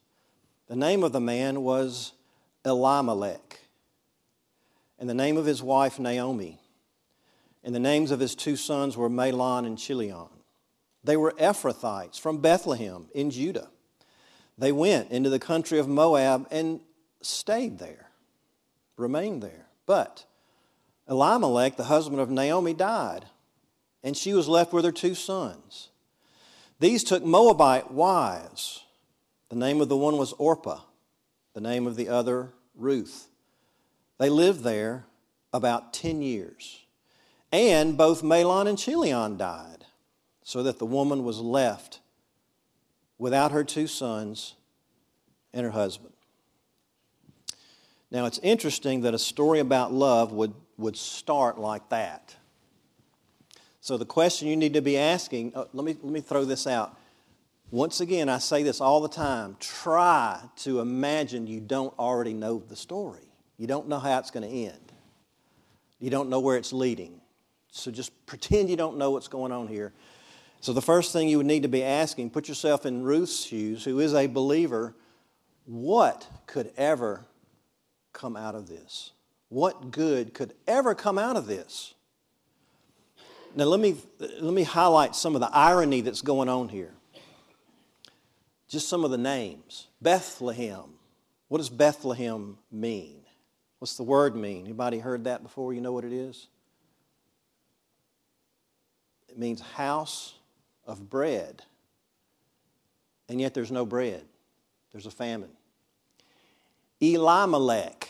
The 0.67 0.75
name 0.75 1.01
of 1.01 1.13
the 1.13 1.21
man 1.21 1.63
was 1.63 2.11
Elimelech, 2.65 3.57
and 4.99 5.09
the 5.09 5.13
name 5.13 5.37
of 5.37 5.45
his 5.45 5.63
wife 5.63 5.97
Naomi. 5.97 6.59
And 7.63 7.73
the 7.73 7.79
names 7.79 8.11
of 8.11 8.19
his 8.19 8.35
two 8.35 8.57
sons 8.57 8.97
were 8.97 9.09
Mahlon 9.09 9.65
and 9.65 9.77
Chilion. 9.77 10.27
They 11.05 11.15
were 11.15 11.31
Ephrathites 11.39 12.19
from 12.19 12.41
Bethlehem 12.41 13.07
in 13.15 13.31
Judah. 13.31 13.69
They 14.57 14.73
went 14.73 15.09
into 15.09 15.29
the 15.29 15.39
country 15.39 15.79
of 15.79 15.87
Moab 15.87 16.47
and 16.51 16.81
stayed 17.21 17.79
there, 17.79 18.09
remained 18.97 19.41
there. 19.41 19.67
But 19.85 20.25
Elimelech, 21.07 21.77
the 21.77 21.85
husband 21.85 22.19
of 22.19 22.29
Naomi, 22.29 22.73
died, 22.73 23.23
and 24.03 24.17
she 24.17 24.33
was 24.33 24.49
left 24.49 24.73
with 24.73 24.83
her 24.83 24.91
two 24.91 25.15
sons. 25.15 25.88
These 26.79 27.03
took 27.03 27.23
Moabite 27.23 27.91
wives. 27.91 28.83
The 29.49 29.55
name 29.55 29.81
of 29.81 29.89
the 29.89 29.97
one 29.97 30.17
was 30.17 30.33
Orpah, 30.33 30.81
the 31.53 31.61
name 31.61 31.87
of 31.87 31.95
the 31.95 32.07
other, 32.07 32.53
Ruth. 32.75 33.27
They 34.17 34.29
lived 34.29 34.63
there 34.63 35.05
about 35.51 35.93
10 35.93 36.21
years. 36.21 36.85
And 37.51 37.97
both 37.97 38.21
Mahlon 38.21 38.67
and 38.67 38.77
Chilion 38.77 39.37
died, 39.37 39.85
so 40.43 40.61
that 40.63 40.77
the 40.77 40.85
woman 40.85 41.23
was 41.23 41.39
left 41.39 41.99
without 43.17 43.51
her 43.51 43.63
two 43.63 43.87
sons 43.87 44.55
and 45.51 45.65
her 45.65 45.71
husband. 45.71 46.13
Now, 48.11 48.25
it's 48.25 48.39
interesting 48.39 49.01
that 49.01 49.13
a 49.13 49.19
story 49.19 49.59
about 49.59 49.91
love 49.91 50.31
would, 50.31 50.53
would 50.77 50.97
start 50.97 51.59
like 51.59 51.89
that. 51.89 52.35
So, 53.81 53.97
the 53.97 54.05
question 54.05 54.47
you 54.47 54.57
need 54.57 54.73
to 54.73 54.81
be 54.81 54.97
asking 54.97 55.53
uh, 55.55 55.65
let, 55.73 55.85
me, 55.85 55.95
let 56.01 56.11
me 56.11 56.21
throw 56.21 56.45
this 56.45 56.67
out. 56.67 56.97
Once 57.71 58.01
again, 58.01 58.29
I 58.29 58.39
say 58.39 58.63
this 58.63 58.81
all 58.81 59.01
the 59.01 59.09
time 59.09 59.55
try 59.59 60.41
to 60.57 60.79
imagine 60.79 61.47
you 61.47 61.59
don't 61.59 61.97
already 61.99 62.33
know 62.33 62.63
the 62.67 62.75
story. 62.75 63.27
You 63.57 63.67
don't 63.67 63.87
know 63.87 63.99
how 63.99 64.17
it's 64.19 64.31
going 64.31 64.47
to 64.47 64.55
end, 64.55 64.91
you 65.99 66.09
don't 66.09 66.29
know 66.29 66.39
where 66.39 66.57
it's 66.57 66.73
leading. 66.73 67.21
So, 67.71 67.91
just 67.91 68.25
pretend 68.25 68.69
you 68.69 68.75
don't 68.75 68.97
know 68.97 69.11
what's 69.11 69.27
going 69.27 69.51
on 69.51 69.67
here 69.67 69.93
so, 70.61 70.73
the 70.73 70.81
first 70.81 71.13
thing 71.13 71.29
you 71.29 71.37
would 71.37 71.45
need 71.45 71.63
to 71.63 71.69
be 71.69 71.83
asking, 71.83 72.31
put 72.31 72.49
yourself 72.49 72.85
in 72.85 73.03
Ruth's 73.03 73.45
shoes, 73.45 73.85
who 73.85 73.99
is 73.99 74.13
a 74.13 74.27
believer, 74.27 74.93
what 75.65 76.27
could 76.47 76.71
ever 76.75 77.25
come 78.11 78.35
out 78.35 78.55
of 78.55 78.67
this? 78.67 79.11
What 79.47 79.91
good 79.91 80.33
could 80.33 80.53
ever 80.67 80.95
come 80.95 81.17
out 81.17 81.37
of 81.37 81.47
this? 81.47 81.93
Now, 83.55 83.65
let 83.65 83.79
me, 83.79 83.95
let 84.19 84.53
me 84.53 84.63
highlight 84.63 85.15
some 85.15 85.35
of 85.35 85.41
the 85.41 85.49
irony 85.51 86.01
that's 86.01 86.21
going 86.21 86.49
on 86.49 86.69
here. 86.69 86.93
Just 88.67 88.87
some 88.87 89.03
of 89.03 89.11
the 89.11 89.17
names. 89.17 89.87
Bethlehem. 90.01 90.93
What 91.47 91.57
does 91.57 91.69
Bethlehem 91.69 92.57
mean? 92.71 93.21
What's 93.79 93.97
the 93.97 94.03
word 94.03 94.35
mean? 94.35 94.65
Anybody 94.65 94.99
heard 94.99 95.23
that 95.23 95.41
before? 95.41 95.73
You 95.73 95.81
know 95.81 95.91
what 95.91 96.05
it 96.05 96.13
is? 96.13 96.47
It 99.29 99.37
means 99.37 99.61
house 99.61 100.35
of 100.85 101.09
bread, 101.09 101.63
and 103.29 103.39
yet 103.39 103.53
there's 103.53 103.71
no 103.71 103.85
bread. 103.85 104.23
There's 104.91 105.05
a 105.05 105.11
famine. 105.11 105.51
Elimelech. 106.99 108.09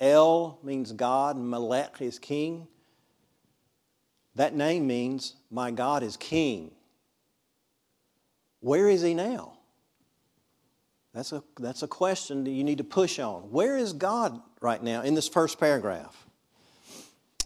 El 0.00 0.58
means 0.62 0.92
God, 0.92 1.36
and 1.36 1.48
Melech 1.48 2.00
is 2.00 2.18
king. 2.18 2.66
That 4.40 4.54
name 4.54 4.86
means 4.86 5.34
my 5.50 5.70
God 5.70 6.02
is 6.02 6.16
king. 6.16 6.70
Where 8.60 8.88
is 8.88 9.02
he 9.02 9.12
now? 9.12 9.58
That's 11.12 11.32
a, 11.32 11.44
that's 11.58 11.82
a 11.82 11.86
question 11.86 12.44
that 12.44 12.50
you 12.50 12.64
need 12.64 12.78
to 12.78 12.84
push 12.84 13.18
on. 13.18 13.50
Where 13.50 13.76
is 13.76 13.92
God 13.92 14.40
right 14.62 14.82
now 14.82 15.02
in 15.02 15.12
this 15.12 15.28
first 15.28 15.60
paragraph? 15.60 16.24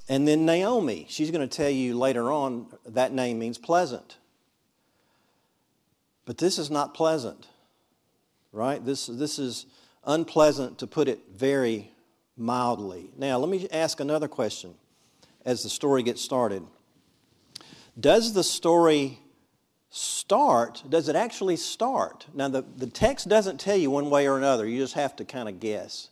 And 0.08 0.28
then 0.28 0.46
Naomi, 0.46 1.06
she's 1.08 1.32
going 1.32 1.40
to 1.40 1.56
tell 1.56 1.68
you 1.68 1.98
later 1.98 2.30
on 2.30 2.68
that 2.86 3.12
name 3.12 3.40
means 3.40 3.58
pleasant. 3.58 4.18
But 6.26 6.38
this 6.38 6.60
is 6.60 6.70
not 6.70 6.94
pleasant, 6.94 7.48
right? 8.52 8.84
This, 8.84 9.06
this 9.06 9.40
is 9.40 9.66
unpleasant 10.04 10.78
to 10.78 10.86
put 10.86 11.08
it 11.08 11.18
very 11.34 11.90
mildly. 12.36 13.10
Now, 13.18 13.38
let 13.38 13.48
me 13.48 13.66
ask 13.72 13.98
another 13.98 14.28
question 14.28 14.76
as 15.44 15.64
the 15.64 15.68
story 15.68 16.04
gets 16.04 16.22
started. 16.22 16.62
Does 17.98 18.32
the 18.32 18.44
story 18.44 19.20
start? 19.90 20.82
Does 20.88 21.08
it 21.08 21.16
actually 21.16 21.56
start? 21.56 22.26
Now, 22.34 22.48
the, 22.48 22.64
the 22.76 22.88
text 22.88 23.28
doesn't 23.28 23.60
tell 23.60 23.76
you 23.76 23.90
one 23.90 24.10
way 24.10 24.26
or 24.26 24.36
another, 24.36 24.66
you 24.66 24.78
just 24.78 24.94
have 24.94 25.14
to 25.16 25.24
kind 25.24 25.48
of 25.48 25.60
guess. 25.60 26.08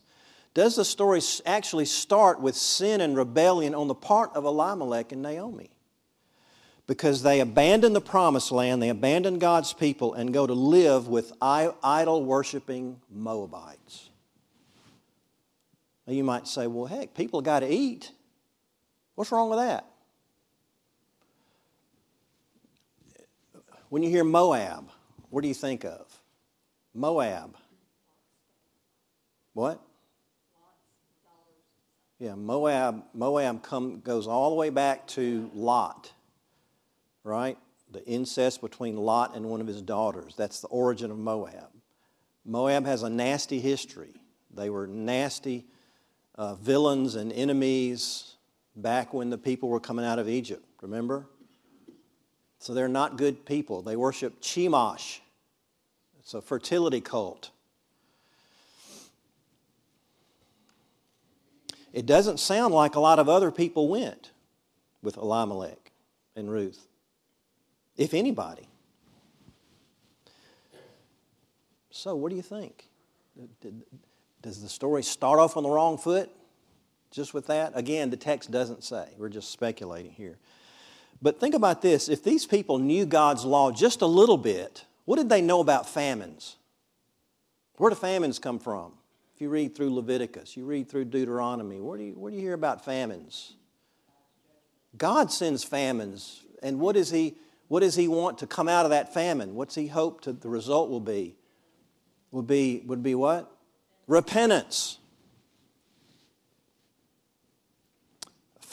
Does 0.53 0.75
the 0.75 0.85
story 0.85 1.19
actually 1.45 1.85
start 1.85 2.39
with 2.39 2.55
sin 2.55 3.01
and 3.01 3.17
rebellion 3.17 3.73
on 3.73 3.87
the 3.87 3.95
part 3.95 4.31
of 4.35 4.45
Elimelech 4.45 5.11
and 5.11 5.21
Naomi? 5.21 5.69
Because 6.85 7.23
they 7.23 7.39
abandon 7.39 7.93
the 7.93 8.01
promised 8.01 8.51
land, 8.51 8.81
they 8.81 8.89
abandon 8.89 9.39
God's 9.39 9.73
people, 9.73 10.13
and 10.13 10.33
go 10.33 10.45
to 10.45 10.53
live 10.53 11.07
with 11.07 11.33
idol 11.41 12.23
worshiping 12.23 12.99
Moabites. 13.09 14.09
Now 16.05 16.13
you 16.13 16.23
might 16.23 16.47
say, 16.47 16.67
well, 16.67 16.85
heck, 16.85 17.15
people 17.15 17.41
got 17.41 17.61
to 17.61 17.69
eat. 17.69 18.11
What's 19.15 19.31
wrong 19.31 19.49
with 19.49 19.59
that? 19.59 19.85
When 23.93 24.01
you 24.01 24.09
hear 24.09 24.23
Moab, 24.23 24.89
what 25.29 25.43
do 25.43 25.47
you 25.47 25.53
think 25.53 25.85
of? 25.85 26.07
Moab. 26.95 27.55
What? 29.53 29.79
Yeah, 32.17 32.33
Moab, 32.33 33.03
Moab 33.13 33.61
come, 33.61 33.99
goes 33.99 34.25
all 34.25 34.49
the 34.49 34.55
way 34.55 34.71
back 34.71 35.05
to 35.09 35.51
Lot, 35.53 36.11
right? 37.23 37.55
The 37.91 38.03
incest 38.07 38.61
between 38.61 38.97
Lot 38.97 39.35
and 39.35 39.45
one 39.45 39.61
of 39.61 39.67
his 39.67 39.83
daughters. 39.83 40.33
That's 40.35 40.59
the 40.59 40.69
origin 40.69 41.11
of 41.11 41.19
Moab. 41.19 41.69
Moab 42.45 42.87
has 42.87 43.03
a 43.03 43.09
nasty 43.11 43.59
history. 43.59 44.15
They 44.49 44.71
were 44.71 44.87
nasty 44.87 45.67
uh, 46.33 46.55
villains 46.55 47.13
and 47.13 47.31
enemies 47.31 48.37
back 48.75 49.13
when 49.13 49.29
the 49.29 49.37
people 49.37 49.69
were 49.69 49.79
coming 49.79 50.03
out 50.03 50.17
of 50.17 50.27
Egypt, 50.27 50.65
remember? 50.81 51.27
So 52.63 52.73
they're 52.73 52.87
not 52.87 53.17
good 53.17 53.45
people. 53.45 53.81
They 53.81 53.97
worship 53.97 54.39
Chemosh. 54.39 55.19
It's 56.21 56.33
a 56.33 56.41
fertility 56.41 57.01
cult. 57.01 57.49
It 61.91 62.05
doesn't 62.05 62.39
sound 62.39 62.73
like 62.73 62.95
a 62.95 63.01
lot 63.01 63.19
of 63.19 63.27
other 63.27 63.51
people 63.51 63.89
went 63.89 64.31
with 65.01 65.17
Elimelech 65.17 65.91
and 66.37 66.49
Ruth, 66.49 66.87
if 67.97 68.13
anybody. 68.13 68.69
So, 71.91 72.15
what 72.15 72.29
do 72.29 72.37
you 72.37 72.41
think? 72.41 72.87
Does 74.41 74.61
the 74.61 74.69
story 74.69 75.03
start 75.03 75.37
off 75.37 75.57
on 75.57 75.63
the 75.63 75.69
wrong 75.69 75.97
foot? 75.97 76.29
Just 77.11 77.33
with 77.33 77.47
that? 77.47 77.73
Again, 77.75 78.09
the 78.09 78.15
text 78.15 78.51
doesn't 78.51 78.85
say. 78.85 79.09
We're 79.17 79.27
just 79.27 79.51
speculating 79.51 80.13
here. 80.13 80.37
But 81.23 81.39
think 81.39 81.55
about 81.55 81.81
this 81.81 82.09
if 82.09 82.21
these 82.21 82.45
people 82.45 82.77
knew 82.77 83.05
God's 83.05 83.45
law 83.45 83.71
just 83.71 84.01
a 84.01 84.05
little 84.05 84.37
bit, 84.37 84.83
what 85.05 85.15
did 85.15 85.29
they 85.29 85.41
know 85.41 85.61
about 85.61 85.87
famines? 85.87 86.57
Where 87.77 87.89
do 87.89 87.95
famines 87.95 88.39
come 88.39 88.59
from? 88.59 88.91
If 89.33 89.41
you 89.41 89.49
read 89.49 89.73
through 89.73 89.95
Leviticus, 89.95 90.57
you 90.57 90.65
read 90.65 90.89
through 90.89 91.05
Deuteronomy, 91.05 91.79
where 91.79 91.97
do 91.97 92.03
you, 92.03 92.11
where 92.11 92.29
do 92.29 92.35
you 92.35 92.43
hear 92.43 92.53
about 92.53 92.83
famines? 92.83 93.55
God 94.97 95.31
sends 95.31 95.63
famines. 95.63 96.43
And 96.61 96.79
what 96.79 96.95
does 96.95 97.09
he, 97.09 97.35
what 97.69 97.79
does 97.79 97.95
he 97.95 98.09
want 98.09 98.39
to 98.39 98.47
come 98.47 98.67
out 98.67 98.85
of 98.85 98.91
that 98.91 99.13
famine? 99.13 99.55
What's 99.55 99.75
he 99.75 99.87
hope 99.87 100.21
to, 100.21 100.33
the 100.33 100.49
result 100.49 100.89
will 100.89 100.99
be? 100.99 101.35
Would 102.31 102.47
be, 102.47 102.83
would 102.85 103.01
be 103.01 103.15
what? 103.15 103.49
Repentance. 104.07 104.99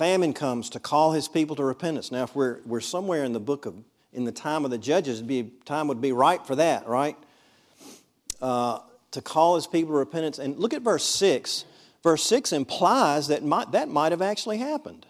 Famine 0.00 0.32
comes 0.32 0.70
to 0.70 0.80
call 0.80 1.12
his 1.12 1.28
people 1.28 1.54
to 1.56 1.62
repentance. 1.62 2.10
Now, 2.10 2.22
if 2.22 2.34
we're, 2.34 2.60
we're 2.64 2.80
somewhere 2.80 3.22
in 3.22 3.34
the 3.34 3.38
book 3.38 3.66
of, 3.66 3.74
in 4.14 4.24
the 4.24 4.32
time 4.32 4.64
of 4.64 4.70
the 4.70 4.78
judges, 4.78 5.20
be, 5.20 5.52
time 5.66 5.88
would 5.88 6.00
be 6.00 6.10
right 6.10 6.42
for 6.46 6.56
that, 6.56 6.88
right? 6.88 7.18
Uh, 8.40 8.78
to 9.10 9.20
call 9.20 9.56
his 9.56 9.66
people 9.66 9.92
to 9.92 9.98
repentance. 9.98 10.38
And 10.38 10.56
look 10.56 10.72
at 10.72 10.80
verse 10.80 11.04
6. 11.04 11.66
Verse 12.02 12.22
6 12.22 12.54
implies 12.54 13.28
that 13.28 13.44
might, 13.44 13.72
that 13.72 13.90
might 13.90 14.12
have 14.12 14.22
actually 14.22 14.56
happened. 14.56 15.04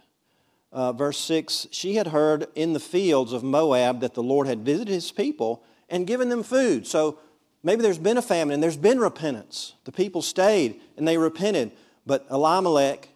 Uh, 0.73 0.92
verse 0.92 1.18
6 1.18 1.68
She 1.70 1.94
had 1.94 2.09
heard 2.09 2.49
in 2.56 2.73
the 2.73 2.80
fields 2.80 3.32
of 3.32 3.44
Moab 3.44 4.00
that 4.00 4.14
the 4.14 4.25
Lord 4.25 4.49
had 4.49 4.64
visited 4.64 4.92
his 4.92 5.12
people 5.12 5.62
and 5.88 6.04
given 6.04 6.30
them 6.30 6.42
food. 6.42 6.85
So 6.85 7.20
maybe 7.62 7.82
there's 7.82 7.97
been 7.97 8.18
a 8.18 8.23
famine 8.23 8.54
and 8.54 8.62
there's 8.62 8.76
been 8.76 8.99
repentance. 8.99 9.75
The 9.85 9.92
people 9.92 10.20
stayed 10.20 10.80
and 10.97 11.06
they 11.06 11.16
repented. 11.16 11.70
But 12.06 12.26
Elimelech 12.28 13.09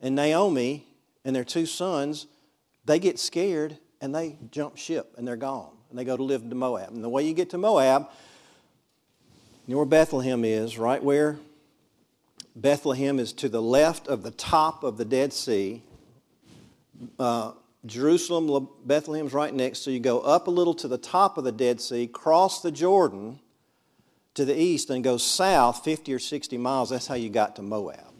and 0.00 0.16
Naomi 0.16 0.88
and 1.24 1.34
their 1.34 1.44
two 1.44 1.66
sons, 1.66 2.26
they 2.84 2.98
get 2.98 3.18
scared 3.18 3.78
and 4.00 4.14
they 4.14 4.38
jump 4.50 4.76
ship 4.76 5.14
and 5.16 5.26
they're 5.26 5.36
gone. 5.36 5.72
And 5.90 5.98
they 5.98 6.04
go 6.04 6.16
to 6.16 6.22
live 6.22 6.48
to 6.48 6.54
Moab. 6.54 6.92
And 6.92 7.02
the 7.02 7.08
way 7.08 7.26
you 7.26 7.34
get 7.34 7.50
to 7.50 7.58
Moab 7.58 8.08
you 9.70 9.74
know 9.74 9.78
where 9.78 9.86
Bethlehem 9.86 10.44
is, 10.44 10.78
right 10.78 11.00
where? 11.00 11.38
Bethlehem 12.56 13.20
is 13.20 13.32
to 13.34 13.48
the 13.48 13.62
left 13.62 14.08
of 14.08 14.24
the 14.24 14.32
top 14.32 14.82
of 14.82 14.96
the 14.96 15.04
Dead 15.04 15.32
Sea. 15.32 15.84
Uh, 17.20 17.52
Jerusalem, 17.86 18.68
Bethlehem's 18.84 19.32
right 19.32 19.54
next. 19.54 19.84
So 19.84 19.92
you 19.92 20.00
go 20.00 20.22
up 20.22 20.48
a 20.48 20.50
little 20.50 20.74
to 20.74 20.88
the 20.88 20.98
top 20.98 21.38
of 21.38 21.44
the 21.44 21.52
Dead 21.52 21.80
Sea, 21.80 22.08
cross 22.08 22.62
the 22.62 22.72
Jordan 22.72 23.38
to 24.34 24.44
the 24.44 24.60
east, 24.60 24.90
and 24.90 25.04
go 25.04 25.16
south 25.16 25.84
50 25.84 26.14
or 26.14 26.18
60 26.18 26.58
miles. 26.58 26.90
That's 26.90 27.06
how 27.06 27.14
you 27.14 27.30
got 27.30 27.54
to 27.54 27.62
Moab. 27.62 28.12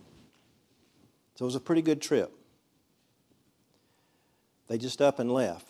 So 1.35 1.45
it 1.45 1.47
was 1.47 1.57
a 1.57 1.61
pretty 1.61 1.83
good 1.83 2.00
trip. 2.00 2.33
They 4.71 4.79
just 4.79 5.03
up 5.03 5.19
and 5.19 5.33
left. 5.33 5.67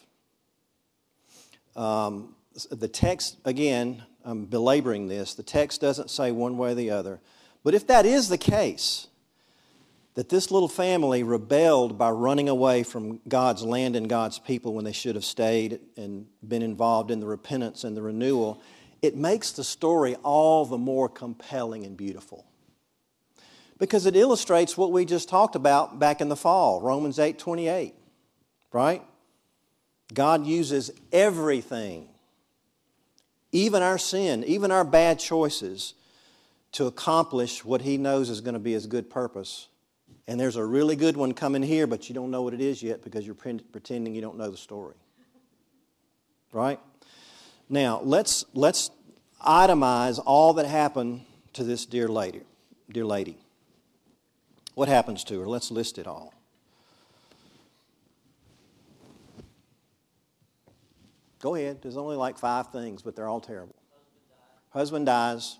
Um, 1.75 2.35
the 2.71 2.87
text, 2.87 3.39
again, 3.47 4.03
I'm 4.27 4.45
belaboring 4.45 5.09
this. 5.09 5.33
The 5.33 5.43
text 5.43 5.81
doesn't 5.81 6.11
say 6.11 6.33
one 6.33 6.59
way 6.59 6.73
or 6.73 6.75
the 6.75 6.91
other. 6.91 7.19
But 7.65 7.73
if 7.73 7.87
that 7.87 8.05
is 8.05 8.29
the 8.29 8.37
case, 8.37 9.07
that 10.17 10.29
this 10.29 10.51
little 10.51 10.69
family 10.69 11.23
rebelled 11.23 11.97
by 11.97 12.11
running 12.11 12.51
away 12.51 12.83
from 12.83 13.23
God's 13.27 13.63
land 13.63 13.97
and 13.97 14.07
God's 14.07 14.39
people 14.39 14.75
when 14.75 14.85
they 14.85 14.93
should 14.93 15.15
have 15.15 15.25
stayed 15.25 15.81
and 15.97 16.27
been 16.47 16.61
involved 16.61 17.11
in 17.11 17.21
the 17.21 17.27
repentance 17.27 17.85
and 17.85 17.97
the 17.97 18.03
renewal, 18.03 18.61
it 19.01 19.17
makes 19.17 19.51
the 19.51 19.65
story 19.65 20.15
all 20.17 20.67
the 20.67 20.77
more 20.77 21.09
compelling 21.09 21.87
and 21.87 21.97
beautiful. 21.97 22.45
Because 23.79 24.05
it 24.05 24.15
illustrates 24.15 24.77
what 24.77 24.93
we 24.93 25.07
just 25.07 25.31
talked 25.31 25.57
about 25.57 25.99
back 25.99 26.21
in 26.21 26.29
the 26.29 26.37
fall, 26.37 26.83
Romans 26.83 27.19
8 27.19 27.39
28, 27.39 27.95
right? 28.73 29.03
God 30.13 30.47
uses 30.47 30.91
everything 31.13 32.09
even 33.53 33.83
our 33.83 33.99
sin, 33.99 34.45
even 34.45 34.71
our 34.71 34.85
bad 34.85 35.19
choices, 35.19 35.95
to 36.73 36.87
accomplish 36.87 37.65
what 37.65 37.83
He 37.83 37.97
knows 37.97 38.31
is 38.31 38.41
going 38.41 38.55
to 38.55 38.61
be 38.61 38.73
His 38.73 38.87
good 38.87 39.11
purpose. 39.11 39.69
And 40.27 40.39
there's 40.39 40.57
a 40.57 40.65
really 40.65 40.95
good 40.95 41.17
one 41.17 41.35
coming 41.35 41.63
here, 41.63 41.87
but 41.87 42.09
you 42.09 42.15
don't 42.15 42.31
know 42.31 42.43
what 42.43 42.55
it 42.55 42.61
is 42.61 42.83
yet 42.83 43.03
because 43.03 43.27
you're 43.27 43.35
pretending 43.35 44.15
you 44.15 44.21
don't 44.21 44.39
know 44.39 44.51
the 44.51 44.57
story. 44.57 44.95
Right? 46.53 46.79
Now, 47.69 48.01
let's, 48.03 48.45
let's 48.55 48.91
itemize 49.45 50.21
all 50.25 50.55
that 50.55 50.67
happened 50.67 51.23
to 51.55 51.65
this 51.65 51.87
dear 51.87 52.09
lady. 52.09 52.43
Dear 52.91 53.05
lady. 53.05 53.39
What 54.75 54.89
happens 54.89 55.25
to 55.25 55.41
her? 55.41 55.47
Let's 55.47 55.71
list 55.71 55.99
it 55.99 56.07
all. 56.07 56.33
Go 61.41 61.55
ahead. 61.55 61.81
There's 61.83 61.97
only 61.97 62.17
like 62.17 62.39
five 62.39 62.71
things, 62.71 63.03
but 63.03 63.17
they're 63.17 63.29
all 63.29 63.41
terrible. 63.41 63.75
Husband 64.71 65.07
dies. 65.07 65.59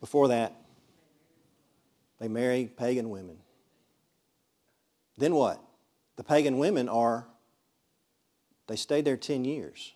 Before 0.00 0.28
that, 0.28 0.54
they 2.18 2.28
marry 2.28 2.66
pagan 2.76 3.10
women. 3.10 3.38
Then 5.16 5.34
what? 5.34 5.62
The 6.16 6.24
pagan 6.24 6.58
women 6.58 6.88
are, 6.88 7.26
they 8.66 8.76
stayed 8.76 9.04
there 9.04 9.16
10 9.16 9.44
years. 9.44 9.94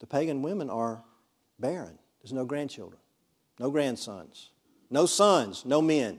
The 0.00 0.06
pagan 0.06 0.42
women 0.42 0.70
are 0.70 1.02
barren. 1.58 1.98
There's 2.22 2.32
no 2.32 2.44
grandchildren, 2.44 3.00
no 3.58 3.70
grandsons, 3.70 4.50
no 4.90 5.06
sons, 5.06 5.64
no 5.64 5.80
men. 5.82 6.18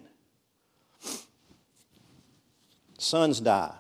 Sons 2.98 3.40
die. 3.40 3.76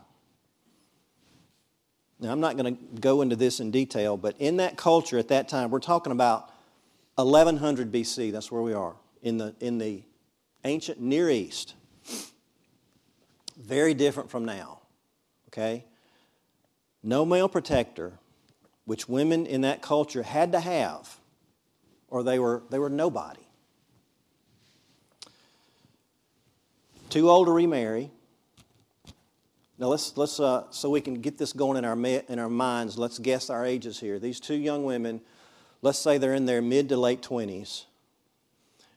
Now, 2.25 2.31
I'm 2.31 2.39
not 2.39 2.57
going 2.57 2.75
to 2.75 2.99
go 2.99 3.21
into 3.21 3.35
this 3.35 3.59
in 3.59 3.69
detail, 3.69 4.17
but 4.17 4.35
in 4.39 4.57
that 4.57 4.77
culture 4.77 5.19
at 5.19 5.27
that 5.27 5.47
time, 5.47 5.69
we're 5.69 5.79
talking 5.79 6.11
about 6.11 6.49
1100 7.17 7.91
BC. 7.91 8.31
That's 8.31 8.51
where 8.51 8.63
we 8.63 8.73
are 8.73 8.95
in 9.21 9.37
the, 9.37 9.53
in 9.59 9.77
the 9.77 10.01
ancient 10.63 10.99
Near 10.99 11.29
East. 11.29 11.75
Very 13.55 13.93
different 13.93 14.31
from 14.31 14.43
now. 14.43 14.79
Okay? 15.49 15.85
No 17.03 17.25
male 17.25 17.47
protector, 17.47 18.13
which 18.85 19.07
women 19.07 19.45
in 19.45 19.61
that 19.61 19.83
culture 19.83 20.23
had 20.23 20.53
to 20.53 20.59
have, 20.59 21.19
or 22.07 22.23
they 22.23 22.39
were, 22.39 22.63
they 22.71 22.79
were 22.79 22.89
nobody. 22.89 23.47
Too 27.11 27.29
old 27.29 27.45
to 27.45 27.51
remarry, 27.51 28.09
now 29.77 29.87
let's 29.87 30.15
let's 30.15 30.39
uh, 30.39 30.63
so 30.71 30.89
we 30.89 31.01
can 31.01 31.15
get 31.15 31.37
this 31.37 31.51
going 31.51 31.77
in 31.77 31.85
our 31.85 31.97
in 31.97 32.39
our 32.39 32.49
minds. 32.49 32.97
Let's 32.97 33.19
guess 33.19 33.49
our 33.49 33.65
ages 33.65 33.99
here. 33.99 34.19
These 34.19 34.39
two 34.39 34.55
young 34.55 34.85
women, 34.85 35.21
let's 35.81 35.99
say 35.99 36.17
they're 36.17 36.33
in 36.33 36.45
their 36.45 36.61
mid 36.61 36.89
to 36.89 36.97
late 36.97 37.21
twenties, 37.21 37.85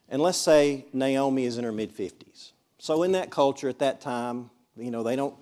and 0.09 0.23
let's 0.23 0.39
say 0.39 0.87
Naomi 0.93 1.45
is 1.45 1.59
in 1.59 1.65
her 1.65 1.73
mid 1.73 1.93
fifties. 1.93 2.53
So 2.79 3.03
in 3.03 3.13
that 3.13 3.31
culture 3.31 3.69
at 3.69 3.81
that 3.81 4.01
time, 4.01 4.51
you 4.77 4.91
know 4.91 5.03
they 5.03 5.17
don't. 5.17 5.35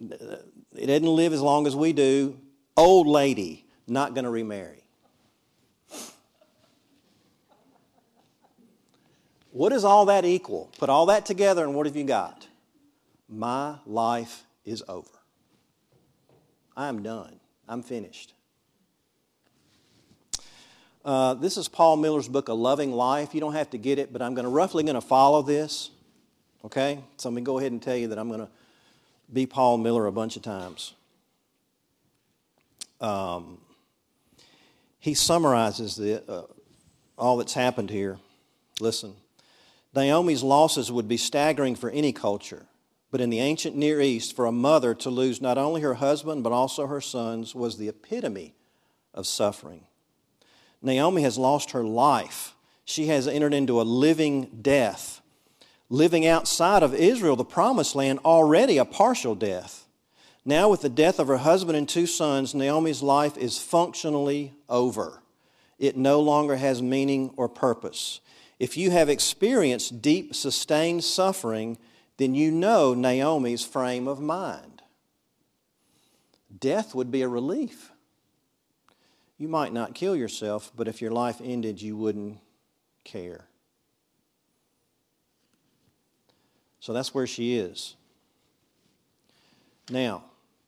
They 0.00 0.86
didn't 0.86 1.14
live 1.14 1.32
as 1.32 1.40
long 1.40 1.66
as 1.68 1.76
we 1.76 1.92
do. 1.92 2.36
Old 2.76 3.06
lady, 3.06 3.66
not 3.86 4.14
going 4.14 4.24
to 4.24 4.30
remarry. 4.30 4.82
What 9.52 9.68
does 9.68 9.84
all 9.84 10.06
that 10.06 10.24
equal? 10.24 10.72
Put 10.78 10.88
all 10.88 11.06
that 11.06 11.26
together, 11.26 11.62
and 11.62 11.74
what 11.74 11.86
have 11.86 11.94
you 11.94 12.04
got? 12.04 12.48
My 13.28 13.76
life 13.86 14.44
is 14.64 14.82
over. 14.88 15.08
I'm 16.76 17.02
done. 17.02 17.40
I'm 17.68 17.82
finished. 17.82 18.34
Uh, 21.04 21.34
this 21.34 21.56
is 21.56 21.68
Paul 21.68 21.96
Miller's 21.96 22.28
book, 22.28 22.48
A 22.48 22.54
Loving 22.54 22.92
Life. 22.92 23.34
You 23.34 23.40
don't 23.40 23.54
have 23.54 23.70
to 23.70 23.78
get 23.78 23.98
it, 23.98 24.12
but 24.12 24.22
I'm 24.22 24.34
going 24.34 24.44
to 24.44 24.50
roughly 24.50 24.84
going 24.84 24.94
to 24.94 25.00
follow 25.00 25.42
this. 25.42 25.90
Okay? 26.64 27.00
So 27.16 27.28
I'm 27.28 27.34
going 27.34 27.44
to 27.44 27.46
go 27.46 27.58
ahead 27.58 27.72
and 27.72 27.82
tell 27.82 27.96
you 27.96 28.08
that 28.08 28.18
I'm 28.18 28.28
going 28.28 28.40
to 28.40 28.48
be 29.32 29.46
Paul 29.46 29.78
Miller 29.78 30.06
a 30.06 30.12
bunch 30.12 30.36
of 30.36 30.42
times. 30.42 30.94
Um, 33.00 33.58
he 35.00 35.14
summarizes 35.14 35.96
the, 35.96 36.22
uh, 36.30 36.42
all 37.18 37.36
that's 37.36 37.54
happened 37.54 37.90
here. 37.90 38.18
Listen. 38.78 39.14
Naomi's 39.94 40.42
losses 40.42 40.90
would 40.92 41.08
be 41.08 41.16
staggering 41.16 41.74
for 41.74 41.90
any 41.90 42.12
culture. 42.12 42.66
But 43.12 43.20
in 43.20 43.30
the 43.30 43.40
ancient 43.40 43.76
Near 43.76 44.00
East, 44.00 44.34
for 44.34 44.46
a 44.46 44.52
mother 44.52 44.94
to 44.94 45.10
lose 45.10 45.40
not 45.40 45.58
only 45.58 45.82
her 45.82 45.94
husband 45.94 46.42
but 46.42 46.50
also 46.50 46.86
her 46.86 47.00
sons 47.00 47.54
was 47.54 47.76
the 47.76 47.88
epitome 47.88 48.54
of 49.14 49.26
suffering. 49.26 49.84
Naomi 50.80 51.22
has 51.22 51.38
lost 51.38 51.72
her 51.72 51.84
life. 51.84 52.54
She 52.84 53.06
has 53.06 53.28
entered 53.28 53.54
into 53.54 53.80
a 53.80 53.84
living 53.84 54.58
death. 54.62 55.20
Living 55.90 56.26
outside 56.26 56.82
of 56.82 56.94
Israel, 56.94 57.36
the 57.36 57.44
promised 57.44 57.94
land, 57.94 58.18
already 58.24 58.78
a 58.78 58.84
partial 58.84 59.34
death. 59.34 59.86
Now, 60.44 60.70
with 60.70 60.80
the 60.80 60.88
death 60.88 61.20
of 61.20 61.28
her 61.28 61.36
husband 61.36 61.76
and 61.76 61.88
two 61.88 62.06
sons, 62.06 62.54
Naomi's 62.54 63.02
life 63.02 63.36
is 63.36 63.58
functionally 63.58 64.54
over. 64.68 65.22
It 65.78 65.96
no 65.98 66.18
longer 66.20 66.56
has 66.56 66.80
meaning 66.80 67.32
or 67.36 67.48
purpose. 67.48 68.20
If 68.58 68.76
you 68.76 68.90
have 68.90 69.08
experienced 69.10 70.00
deep, 70.00 70.34
sustained 70.34 71.04
suffering, 71.04 71.76
then 72.16 72.34
you 72.34 72.50
know 72.50 72.94
Naomi's 72.94 73.64
frame 73.64 74.06
of 74.06 74.20
mind. 74.20 74.82
Death 76.58 76.94
would 76.94 77.10
be 77.10 77.22
a 77.22 77.28
relief. 77.28 77.92
You 79.38 79.48
might 79.48 79.72
not 79.72 79.94
kill 79.94 80.14
yourself, 80.14 80.70
but 80.76 80.86
if 80.86 81.02
your 81.02 81.10
life 81.10 81.40
ended, 81.42 81.82
you 81.82 81.96
wouldn't 81.96 82.38
care. 83.02 83.46
So 86.78 86.92
that's 86.92 87.14
where 87.14 87.26
she 87.26 87.56
is. 87.56 87.96
Now, 89.90 90.24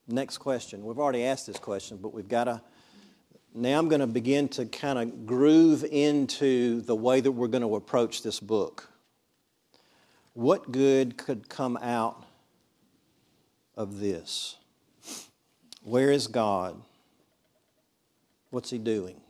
next 0.08 0.38
question. 0.38 0.84
We've 0.84 0.98
already 0.98 1.24
asked 1.24 1.46
this 1.46 1.58
question, 1.58 1.98
but 1.98 2.12
we've 2.12 2.28
got 2.28 2.44
to. 2.44 2.60
Now 3.54 3.78
I'm 3.78 3.88
going 3.88 4.00
to 4.00 4.08
begin 4.08 4.48
to 4.50 4.64
kind 4.66 4.98
of 4.98 5.26
groove 5.26 5.84
into 5.84 6.80
the 6.80 6.96
way 6.96 7.20
that 7.20 7.30
we're 7.30 7.48
going 7.48 7.62
to 7.62 7.76
approach 7.76 8.22
this 8.22 8.40
book. 8.40 8.88
What 10.34 10.70
good 10.70 11.16
could 11.16 11.48
come 11.48 11.76
out 11.80 12.24
of 13.76 14.00
this? 14.00 14.56
Where 15.82 16.10
is 16.10 16.26
God? 16.26 16.80
What's 18.50 18.70
He 18.70 18.78
doing? 18.78 19.20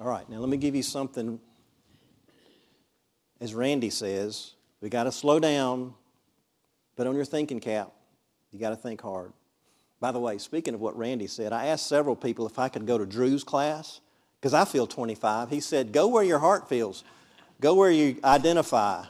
All 0.00 0.08
right, 0.08 0.28
now 0.28 0.38
let 0.38 0.48
me 0.48 0.56
give 0.56 0.74
you 0.74 0.82
something. 0.82 1.38
As 3.40 3.54
Randy 3.54 3.90
says, 3.90 4.52
we 4.80 4.88
got 4.88 5.04
to 5.04 5.12
slow 5.12 5.38
down, 5.38 5.94
put 6.96 7.06
on 7.06 7.14
your 7.14 7.24
thinking 7.24 7.60
cap. 7.60 7.92
You 8.52 8.58
got 8.58 8.70
to 8.70 8.76
think 8.76 9.00
hard. 9.00 9.32
By 10.00 10.12
the 10.12 10.20
way, 10.20 10.38
speaking 10.38 10.74
of 10.74 10.80
what 10.80 10.96
Randy 10.96 11.26
said, 11.26 11.52
I 11.52 11.66
asked 11.66 11.86
several 11.86 12.16
people 12.16 12.46
if 12.46 12.58
I 12.58 12.68
could 12.68 12.86
go 12.86 12.98
to 12.98 13.06
Drew's 13.06 13.44
class 13.44 14.00
because 14.40 14.52
I 14.52 14.64
feel 14.64 14.86
25. 14.86 15.50
He 15.50 15.60
said, 15.60 15.92
Go 15.92 16.08
where 16.08 16.22
your 16.22 16.38
heart 16.38 16.68
feels, 16.68 17.04
go 17.60 17.74
where 17.74 17.90
you 17.90 18.18
identify. 18.24 19.04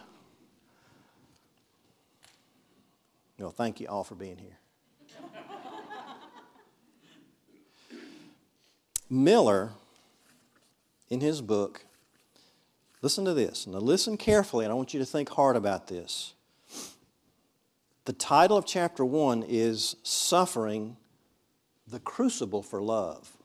Well, 3.38 3.50
thank 3.50 3.80
you 3.80 3.88
all 3.88 4.04
for 4.04 4.14
being 4.14 4.38
here. 4.38 4.58
Miller, 9.10 9.70
in 11.10 11.20
his 11.20 11.40
book, 11.40 11.84
listen 13.02 13.24
to 13.24 13.34
this. 13.34 13.66
Now, 13.66 13.78
listen 13.78 14.16
carefully, 14.16 14.64
and 14.64 14.72
I 14.72 14.74
want 14.74 14.94
you 14.94 15.00
to 15.00 15.06
think 15.06 15.28
hard 15.28 15.56
about 15.56 15.88
this. 15.88 16.34
The 18.06 18.12
title 18.12 18.56
of 18.56 18.66
chapter 18.66 19.04
1 19.04 19.44
is 19.48 19.96
Suffering 20.02 20.96
the 21.86 22.00
Crucible 22.00 22.62
for 22.62 22.82
Love. 22.82 23.36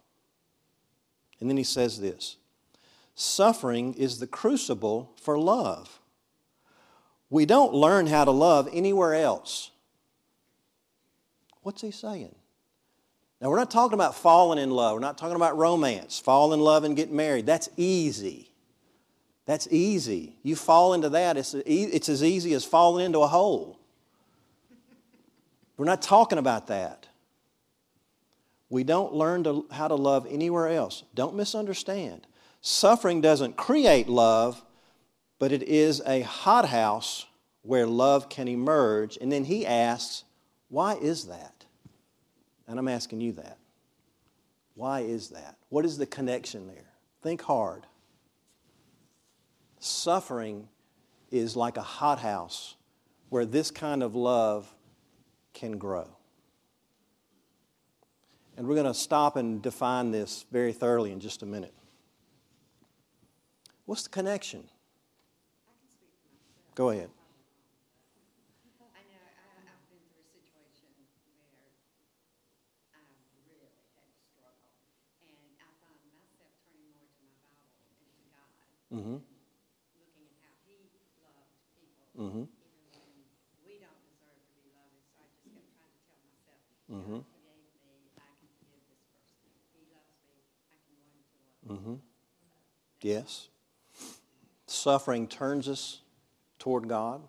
And 1.40 1.50
then 1.50 1.58
he 1.58 1.64
says 1.64 2.00
this 2.00 2.38
Suffering 3.22 3.96
is 3.96 4.20
the 4.20 4.28
crucible 4.28 5.12
for 5.22 5.38
love. 5.38 6.00
We 7.30 7.46
don't 7.46 7.74
learn 7.74 8.08
how 8.08 8.24
to 8.24 8.32
love 8.32 8.70
anywhere 8.72 9.14
else. 9.14 9.72
What's 11.62 11.82
he 11.82 11.92
saying? 11.92 12.34
Now, 13.42 13.50
we're 13.50 13.58
not 13.58 13.72
talking 13.72 13.96
about 13.96 14.16
falling 14.16 14.58
in 14.58 14.70
love. 14.72 14.94
We're 14.94 15.02
not 15.02 15.18
talking 15.18 15.36
about 15.36 15.58
romance, 15.58 16.18
fall 16.18 16.54
in 16.54 16.62
love 16.62 16.86
and 16.86 16.96
get 16.96 17.12
married. 17.12 17.46
That's 17.46 17.68
easy. 17.76 18.54
That's 19.46 19.68
easy. 19.70 20.38
You 20.42 20.56
fall 20.56 20.94
into 20.94 21.10
that, 21.10 21.36
it's, 21.36 21.54
it's 21.54 22.08
as 22.08 22.24
easy 22.24 22.54
as 22.54 22.64
falling 22.64 23.06
into 23.06 23.20
a 23.20 23.28
hole. 23.28 23.82
We're 25.76 25.84
not 25.84 26.02
talking 26.02 26.38
about 26.38 26.68
that. 26.68 27.06
We 28.70 28.86
don't 28.86 29.14
learn 29.14 29.44
to, 29.44 29.66
how 29.72 29.90
to 29.90 29.96
love 29.96 30.26
anywhere 30.30 30.70
else. 30.70 31.04
Don't 31.16 31.36
misunderstand. 31.36 32.26
Suffering 32.62 33.22
doesn't 33.22 33.56
create 33.58 34.10
love, 34.10 34.64
but 35.38 35.52
it 35.52 35.64
is 35.64 36.02
a 36.06 36.22
hothouse 36.22 37.26
where 37.62 37.86
love 37.86 38.30
can 38.30 38.48
emerge. 38.48 39.18
And 39.22 39.32
then 39.32 39.46
he 39.46 39.66
asks, 39.66 40.24
why 40.68 40.96
is 40.96 41.26
that? 41.26 41.66
And 42.68 42.78
I'm 42.78 42.88
asking 42.88 43.22
you 43.22 43.32
that. 43.34 43.58
Why 44.76 45.02
is 45.02 45.30
that? 45.30 45.58
What 45.70 45.86
is 45.86 45.98
the 45.98 46.06
connection 46.06 46.68
there? 46.68 46.94
Think 47.22 47.42
hard. 47.42 47.86
Suffering 49.80 50.68
is 51.32 51.56
like 51.56 51.78
a 51.78 51.82
hothouse 51.82 52.76
where 53.30 53.46
this 53.46 53.72
kind 53.72 54.04
of 54.04 54.16
love 54.16 54.74
can 55.54 55.78
grow. 55.78 56.08
And 58.58 58.68
we're 58.68 58.76
going 58.76 58.88
to 58.88 58.94
stop 58.94 59.38
and 59.38 59.62
define 59.62 60.12
this 60.12 60.46
very 60.52 60.74
thoroughly 60.74 61.12
in 61.12 61.20
just 61.20 61.44
a 61.44 61.46
minute. 61.46 61.74
What's 63.90 64.04
the 64.04 64.10
connection? 64.10 64.70
Go 66.76 66.92
ahead. 66.92 67.10
Mm-hmm. 78.94 79.10
Looking 79.10 80.26
at 80.30 80.38
how 80.38 80.54
he 80.70 80.86
loved 81.26 81.50
people, 81.74 82.14
mm-hmm. 82.14 82.46
even 82.46 82.86
when 82.86 83.58
we 83.66 83.82
don't 83.82 83.98
deserve 84.06 84.38
to 84.38 84.54
be 84.62 84.70
loved. 84.70 85.02
So 85.10 85.18
I 85.18 85.26
just 85.34 85.50
kept 85.58 85.74
trying 85.82 85.98
to 85.98 86.02
tell 86.06 86.22
myself, 86.30 86.62
mm-hmm. 86.94 87.26
God 87.26 87.58
forgave 87.74 88.06
me, 88.06 88.14
I 88.22 88.38
can 88.38 88.54
forgive 88.54 88.86
this 88.86 89.02
person. 89.10 89.50
He 89.74 89.90
loves 89.90 90.14
me, 90.30 90.46
I 90.70 90.78
can 90.78 90.94
learn 91.02 91.26
to 91.26 91.34
love 91.42 91.74
mm-hmm. 91.74 91.98
So, 92.38 92.54
yes. 93.02 93.50
Suffering 94.80 95.28
turns 95.28 95.68
us 95.68 96.00
toward 96.58 96.88
God. 96.88 97.22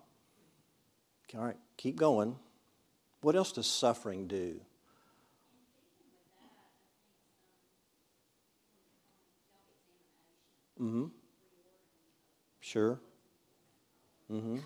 All 1.35 1.43
right, 1.43 1.57
keep 1.75 1.97
going. 1.97 2.37
What 3.21 3.35
else 3.35 3.51
does 3.51 3.67
suffering 3.67 4.27
do? 4.27 4.61
Mm-hmm. 10.81 11.05
Sure. 12.61 12.99
Mm-hmm. 14.31 14.57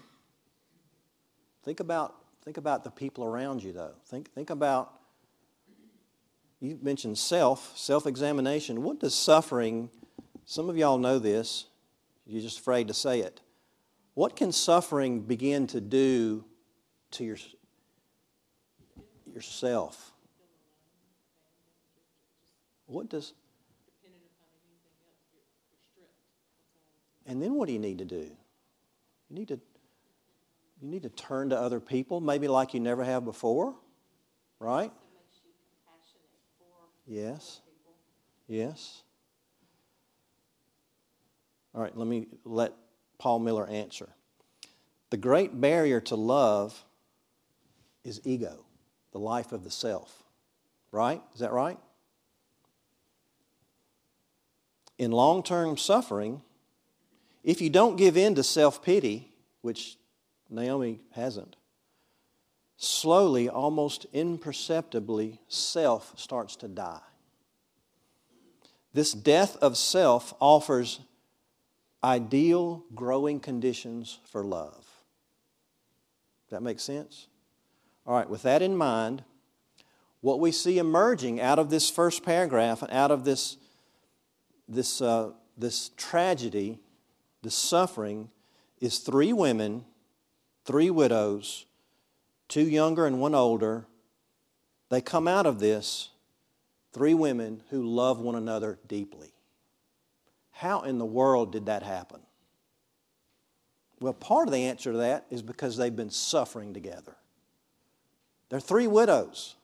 Think 1.64 1.80
about 1.80 2.16
think 2.44 2.58
about 2.58 2.84
the 2.84 2.92
people 2.92 3.24
around 3.24 3.64
you 3.64 3.74
though. 3.74 3.96
Think 4.06 4.32
think 4.34 4.52
about 4.52 4.94
you 6.60 6.78
mentioned 6.84 7.18
self, 7.18 7.76
self-examination. 7.76 8.84
What 8.84 9.00
does 9.00 9.16
suffering 9.16 9.90
some 10.46 10.70
of 10.70 10.78
y'all 10.78 11.00
know 11.00 11.18
this, 11.18 11.66
you're 12.26 12.42
just 12.42 12.60
afraid 12.60 12.88
to 12.88 12.94
say 12.94 13.20
it. 13.20 13.42
What 14.14 14.36
can 14.36 14.52
suffering 14.52 15.22
begin 15.22 15.68
to 15.68 15.82
do 15.82 16.46
to 17.12 17.24
your, 17.24 17.38
yourself? 19.34 20.14
What 22.88 23.10
does 23.10 23.34
And 27.28 27.42
then 27.42 27.56
what 27.56 27.68
do 27.68 27.74
you 27.74 27.80
need 27.80 27.98
to 27.98 28.06
do? 28.06 28.30
You 29.30 29.36
need 29.36 29.48
to 29.48 29.60
you 30.82 30.90
need 30.90 31.04
to 31.04 31.10
turn 31.10 31.50
to 31.50 31.60
other 31.60 31.80
people, 31.80 32.20
maybe 32.20 32.48
like 32.48 32.74
you 32.74 32.80
never 32.80 33.04
have 33.04 33.24
before, 33.24 33.74
right? 34.60 34.92
Yes. 37.08 37.62
Yes. 38.48 39.04
All 41.76 41.82
right, 41.82 41.96
let 41.96 42.08
me 42.08 42.28
let 42.46 42.74
Paul 43.18 43.40
Miller 43.40 43.68
answer. 43.68 44.08
The 45.10 45.18
great 45.18 45.60
barrier 45.60 46.00
to 46.02 46.16
love 46.16 46.82
is 48.06 48.22
ego, 48.24 48.66
the 49.12 49.20
life 49.20 49.52
of 49.52 49.64
the 49.66 49.72
self. 49.72 50.24
Right? 50.92 51.22
Is 51.34 51.42
that 51.42 51.52
right? 51.52 51.78
In 54.98 55.12
long 55.12 55.44
term 55.44 55.76
suffering, 55.76 56.42
if 57.44 57.60
you 57.60 57.70
don't 57.70 57.98
give 57.98 58.16
in 58.16 58.36
to 58.36 58.44
self 58.44 58.82
pity, 58.82 59.34
which 59.62 59.98
Naomi 60.50 61.02
hasn't, 61.12 61.58
slowly, 62.78 63.50
almost 63.50 64.06
imperceptibly, 64.14 65.42
self 65.50 66.14
starts 66.18 66.56
to 66.58 66.70
die. 66.70 67.02
This 68.94 69.12
death 69.12 69.58
of 69.58 69.76
self 69.76 70.34
offers 70.40 71.02
ideal 72.06 72.86
growing 72.94 73.40
conditions 73.40 74.20
for 74.32 74.44
love. 74.44 74.86
That 76.52 76.62
makes 76.62 76.84
sense? 76.84 77.28
All 78.06 78.16
right, 78.16 78.30
with 78.30 78.44
that 78.44 78.62
in 78.62 78.78
mind, 78.78 79.24
what 80.22 80.40
we 80.40 80.52
see 80.52 80.78
emerging 80.78 81.42
out 81.42 81.58
of 81.58 81.70
this 81.70 81.90
first 81.90 82.24
paragraph 82.24 82.84
and 82.84 82.92
out 82.92 83.12
of 83.12 83.26
this 83.26 83.58
this, 84.68 85.02
uh, 85.02 85.32
this 85.56 85.92
tragedy, 85.96 86.80
this 87.44 87.56
suffering, 87.56 88.30
is 88.80 89.00
three 89.00 89.32
women, 89.32 89.86
three 90.66 90.90
widows, 90.90 91.66
two 92.48 92.68
younger 92.68 93.06
and 93.06 93.20
one 93.20 93.36
older. 93.36 93.86
They 94.90 95.02
come 95.02 95.28
out 95.28 95.46
of 95.46 95.60
this, 95.60 96.10
three 96.94 97.14
women 97.14 97.62
who 97.70 97.84
love 97.84 98.20
one 98.20 98.36
another 98.36 98.80
deeply. 98.88 99.35
How 100.56 100.84
in 100.84 101.00
the 101.00 101.06
world 101.06 101.52
did 101.52 101.66
that 101.66 101.84
happen? 101.84 102.22
Well, 104.00 104.14
part 104.14 104.48
of 104.48 104.54
the 104.54 104.64
answer 104.66 104.94
to 104.94 104.98
that 105.00 105.26
is 105.30 105.42
because 105.42 105.76
they've 105.76 105.96
been 105.96 106.10
suffering 106.10 106.74
together. 106.74 107.16
They're 108.50 108.62
three 108.62 108.88
widows. 108.88 109.56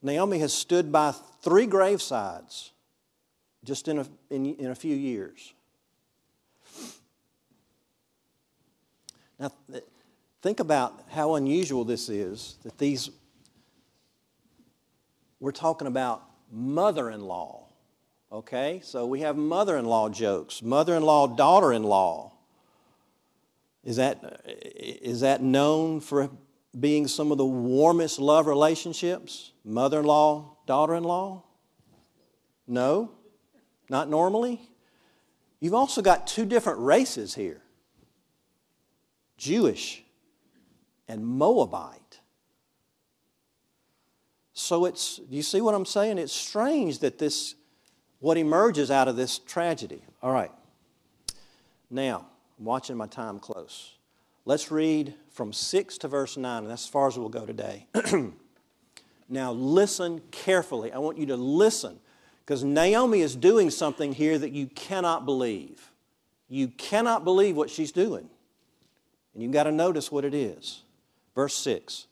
Naomi 0.00 0.38
has 0.38 0.52
stood 0.52 0.92
by 0.92 1.12
three 1.42 1.66
gravesides 1.66 2.70
just 3.64 3.88
in 3.88 3.98
a, 3.98 4.06
in, 4.30 4.54
in 4.54 4.70
a 4.70 4.74
few 4.74 4.94
years. 4.94 5.52
Now, 9.40 9.50
think 10.42 10.60
about 10.60 11.02
how 11.10 11.34
unusual 11.34 11.84
this 11.84 12.08
is 12.08 12.56
that 12.62 12.78
these, 12.78 13.10
we're 15.40 15.50
talking 15.50 15.88
about 15.88 16.22
mother 16.52 17.10
in 17.10 17.22
law, 17.22 17.66
okay? 18.32 18.80
So 18.82 19.06
we 19.06 19.20
have 19.20 19.36
mother 19.36 19.76
in 19.76 19.84
law 19.84 20.08
jokes, 20.08 20.62
mother 20.62 20.96
in 20.96 21.02
law, 21.02 21.26
daughter 21.26 21.72
in 21.72 21.82
law. 21.82 22.32
Is 23.84 23.96
that, 23.96 24.42
is 24.46 25.20
that 25.20 25.42
known 25.42 26.00
for 26.00 26.30
being 26.78 27.08
some 27.08 27.32
of 27.32 27.38
the 27.38 27.46
warmest 27.46 28.18
love 28.18 28.46
relationships? 28.46 29.52
Mother 29.64 30.00
in 30.00 30.06
law, 30.06 30.56
daughter 30.66 30.94
in 30.94 31.04
law? 31.04 31.42
No, 32.66 33.10
not 33.88 34.08
normally. 34.08 34.60
You've 35.60 35.74
also 35.74 36.00
got 36.00 36.26
two 36.26 36.46
different 36.46 36.80
races 36.80 37.34
here 37.34 37.60
Jewish 39.36 40.04
and 41.08 41.26
Moabite. 41.26 42.20
So 44.54 44.84
it's, 44.84 45.16
do 45.16 45.36
you 45.36 45.42
see 45.42 45.60
what 45.60 45.74
I'm 45.74 45.86
saying? 45.86 46.18
It's 46.18 46.32
strange 46.32 47.00
that 47.00 47.18
this, 47.18 47.56
what 48.22 48.38
emerges 48.38 48.90
out 48.90 49.08
of 49.08 49.16
this 49.16 49.38
tragedy. 49.40 50.00
All 50.22 50.32
right. 50.32 50.52
Now, 51.90 52.24
I'm 52.56 52.64
watching 52.64 52.96
my 52.96 53.08
time 53.08 53.40
close. 53.40 53.96
Let's 54.44 54.70
read 54.70 55.14
from 55.32 55.52
6 55.52 55.98
to 55.98 56.08
verse 56.08 56.36
9, 56.36 56.62
and 56.62 56.70
that's 56.70 56.84
as 56.84 56.88
far 56.88 57.08
as 57.08 57.18
we'll 57.18 57.28
go 57.28 57.44
today. 57.44 57.88
now, 59.28 59.52
listen 59.52 60.22
carefully. 60.30 60.92
I 60.92 60.98
want 60.98 61.18
you 61.18 61.26
to 61.26 61.36
listen 61.36 61.98
because 62.46 62.62
Naomi 62.62 63.22
is 63.22 63.34
doing 63.34 63.70
something 63.70 64.12
here 64.12 64.38
that 64.38 64.52
you 64.52 64.68
cannot 64.68 65.26
believe. 65.26 65.90
You 66.48 66.68
cannot 66.68 67.24
believe 67.24 67.56
what 67.56 67.70
she's 67.70 67.90
doing. 67.90 68.30
And 69.34 69.42
you've 69.42 69.52
got 69.52 69.64
to 69.64 69.72
notice 69.72 70.12
what 70.12 70.24
it 70.24 70.32
is. 70.32 70.82
Verse 71.34 71.54
6 71.54 72.06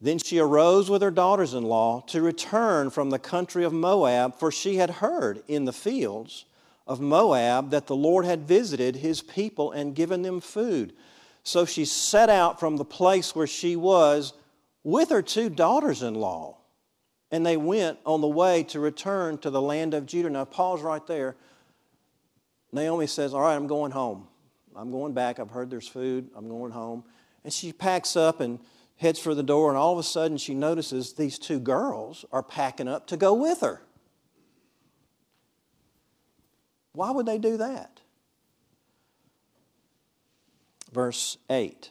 Then 0.00 0.18
she 0.18 0.38
arose 0.38 0.88
with 0.88 1.02
her 1.02 1.10
daughters 1.10 1.54
in 1.54 1.64
law 1.64 2.02
to 2.08 2.22
return 2.22 2.90
from 2.90 3.10
the 3.10 3.18
country 3.18 3.64
of 3.64 3.72
Moab, 3.72 4.38
for 4.38 4.52
she 4.52 4.76
had 4.76 4.90
heard 4.90 5.42
in 5.48 5.64
the 5.64 5.72
fields 5.72 6.44
of 6.86 7.00
Moab 7.00 7.70
that 7.70 7.86
the 7.86 7.96
Lord 7.96 8.24
had 8.24 8.46
visited 8.46 8.96
his 8.96 9.20
people 9.22 9.72
and 9.72 9.94
given 9.94 10.22
them 10.22 10.40
food. 10.40 10.92
So 11.42 11.64
she 11.64 11.84
set 11.84 12.30
out 12.30 12.60
from 12.60 12.76
the 12.76 12.84
place 12.84 13.34
where 13.34 13.46
she 13.46 13.74
was 13.74 14.32
with 14.84 15.10
her 15.10 15.22
two 15.22 15.50
daughters 15.50 16.02
in 16.02 16.14
law. 16.14 16.58
And 17.30 17.44
they 17.44 17.56
went 17.56 17.98
on 18.06 18.20
the 18.20 18.28
way 18.28 18.62
to 18.64 18.80
return 18.80 19.36
to 19.38 19.50
the 19.50 19.60
land 19.60 19.94
of 19.94 20.06
Judah. 20.06 20.30
Now, 20.30 20.44
pause 20.46 20.80
right 20.80 21.06
there. 21.06 21.36
Naomi 22.72 23.06
says, 23.06 23.34
All 23.34 23.40
right, 23.40 23.54
I'm 23.54 23.66
going 23.66 23.92
home. 23.92 24.28
I'm 24.74 24.90
going 24.90 25.12
back. 25.12 25.38
I've 25.38 25.50
heard 25.50 25.68
there's 25.68 25.88
food. 25.88 26.30
I'm 26.34 26.48
going 26.48 26.72
home. 26.72 27.04
And 27.44 27.52
she 27.52 27.72
packs 27.72 28.16
up 28.16 28.40
and 28.40 28.60
heads 28.98 29.18
for 29.18 29.34
the 29.34 29.42
door. 29.42 29.70
And 29.70 29.78
all 29.78 29.92
of 29.92 29.98
a 29.98 30.02
sudden, 30.02 30.36
she 30.36 30.54
notices 30.54 31.14
these 31.14 31.38
two 31.38 31.58
girls 31.58 32.24
are 32.30 32.42
packing 32.42 32.88
up 32.88 33.06
to 33.08 33.16
go 33.16 33.32
with 33.32 33.60
her. 33.60 33.82
Why 36.92 37.10
would 37.10 37.26
they 37.26 37.38
do 37.38 37.56
that? 37.56 38.00
Verse 40.92 41.38
8. 41.48 41.90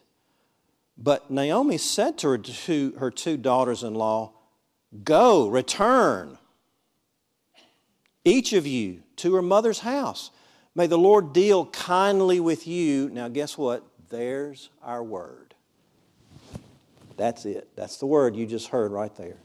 But 0.98 1.30
Naomi 1.30 1.78
said 1.78 2.18
to 2.20 2.30
her, 2.30 2.38
to 2.38 2.94
her 3.00 3.12
two 3.12 3.38
daughters 3.38 3.84
in 3.84 3.94
law, 3.94 4.34
Go, 5.04 5.48
return, 5.48 6.38
each 8.26 8.54
of 8.54 8.66
you 8.66 9.04
to 9.18 9.36
her 9.36 9.42
mother's 9.42 9.80
house. 9.80 10.32
May 10.76 10.88
the 10.88 10.98
Lord 10.98 11.34
deal 11.34 11.66
kindly 11.68 12.40
with 12.40 12.68
you. 12.68 13.10
Now, 13.10 13.28
guess 13.28 13.58
what? 13.58 13.86
There's 14.10 14.70
our 14.82 15.04
word. 15.04 15.47
That's 17.18 17.46
it. 17.46 17.70
That's 17.76 17.98
the 17.98 18.06
word 18.06 18.36
you 18.36 18.46
just 18.46 18.68
heard 18.70 18.92
right 18.92 19.14
there. 19.16 19.38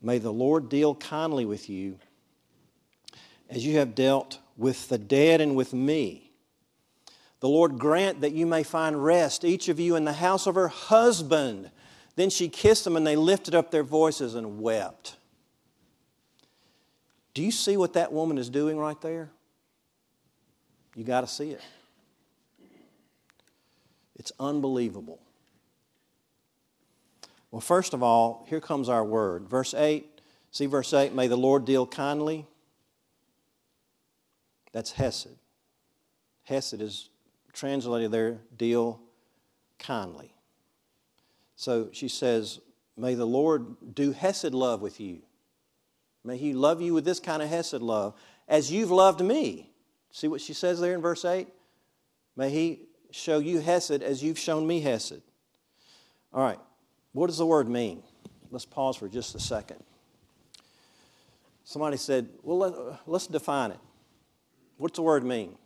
May 0.00 0.18
the 0.18 0.32
Lord 0.32 0.68
deal 0.68 0.94
kindly 0.94 1.44
with 1.44 1.68
you 1.68 1.98
as 3.50 3.66
you 3.66 3.78
have 3.78 3.94
dealt 3.94 4.38
with 4.56 4.88
the 4.88 4.98
dead 4.98 5.40
and 5.40 5.54
with 5.54 5.72
me. 5.72 6.30
The 7.40 7.48
Lord 7.48 7.78
grant 7.78 8.20
that 8.20 8.32
you 8.32 8.46
may 8.46 8.62
find 8.62 9.02
rest, 9.02 9.44
each 9.44 9.68
of 9.68 9.80
you 9.80 9.96
in 9.96 10.04
the 10.04 10.12
house 10.12 10.46
of 10.46 10.54
her 10.54 10.68
husband. 10.68 11.70
Then 12.14 12.30
she 12.30 12.48
kissed 12.48 12.84
them, 12.84 12.96
and 12.96 13.06
they 13.06 13.16
lifted 13.16 13.54
up 13.54 13.70
their 13.70 13.82
voices 13.82 14.36
and 14.36 14.60
wept. 14.60 15.16
Do 17.34 17.42
you 17.42 17.50
see 17.50 17.76
what 17.76 17.94
that 17.94 18.12
woman 18.12 18.38
is 18.38 18.48
doing 18.48 18.78
right 18.78 19.00
there? 19.00 19.30
You 20.94 21.02
got 21.02 21.22
to 21.22 21.26
see 21.26 21.50
it. 21.50 21.60
It's 24.14 24.30
unbelievable. 24.38 25.18
Well, 27.52 27.60
first 27.60 27.94
of 27.94 28.02
all, 28.02 28.44
here 28.48 28.60
comes 28.60 28.88
our 28.88 29.04
word. 29.04 29.48
Verse 29.48 29.74
8, 29.74 30.20
see 30.50 30.66
verse 30.66 30.92
8, 30.92 31.14
may 31.14 31.28
the 31.28 31.36
Lord 31.36 31.64
deal 31.64 31.86
kindly 31.86 32.48
that's 34.72 34.92
Hesed. 34.92 35.36
Hesed 36.44 36.80
is 36.80 37.10
translated 37.52 38.10
there, 38.10 38.38
deal 38.56 39.00
kindly. 39.78 40.34
So 41.56 41.90
she 41.92 42.08
says, 42.08 42.60
May 42.96 43.14
the 43.14 43.26
Lord 43.26 43.94
do 43.94 44.12
Hesed 44.12 44.52
love 44.52 44.82
with 44.82 45.00
you. 45.00 45.22
May 46.24 46.36
He 46.36 46.52
love 46.52 46.80
you 46.80 46.94
with 46.94 47.04
this 47.04 47.20
kind 47.20 47.42
of 47.42 47.48
Hesed 47.48 47.80
love 47.80 48.14
as 48.48 48.72
you've 48.72 48.90
loved 48.90 49.20
me. 49.20 49.70
See 50.10 50.28
what 50.28 50.40
she 50.40 50.52
says 50.52 50.80
there 50.80 50.94
in 50.94 51.00
verse 51.00 51.24
8? 51.24 51.48
May 52.36 52.50
He 52.50 52.80
show 53.10 53.38
you 53.38 53.60
Hesed 53.60 54.02
as 54.02 54.22
you've 54.22 54.38
shown 54.38 54.66
me 54.66 54.80
Hesed. 54.80 55.22
All 56.32 56.42
right, 56.42 56.58
what 57.12 57.26
does 57.26 57.38
the 57.38 57.46
word 57.46 57.68
mean? 57.68 58.02
Let's 58.50 58.64
pause 58.64 58.96
for 58.96 59.08
just 59.08 59.34
a 59.34 59.40
second. 59.40 59.82
Somebody 61.64 61.96
said, 61.96 62.28
Well, 62.42 62.98
let, 63.06 63.14
us 63.14 63.26
define 63.26 63.70
it. 63.70 63.78
What's 64.76 64.96
the 64.96 65.02
word 65.02 65.24
mean? 65.24 65.56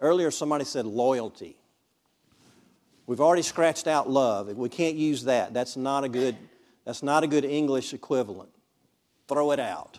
Earlier, 0.00 0.30
somebody 0.30 0.64
said 0.64 0.84
loyalty. 0.84 1.56
We've 3.06 3.20
already 3.20 3.42
scratched 3.42 3.86
out 3.86 4.10
love. 4.10 4.48
We 4.56 4.68
can't 4.68 4.96
use 4.96 5.24
that. 5.24 5.54
That's 5.54 5.76
not 5.76 6.04
a 6.04 6.08
good, 6.08 6.36
that's 6.84 7.02
not 7.02 7.24
a 7.24 7.26
good 7.26 7.44
English 7.44 7.94
equivalent. 7.94 8.50
Throw 9.28 9.52
it 9.52 9.60
out. 9.60 9.98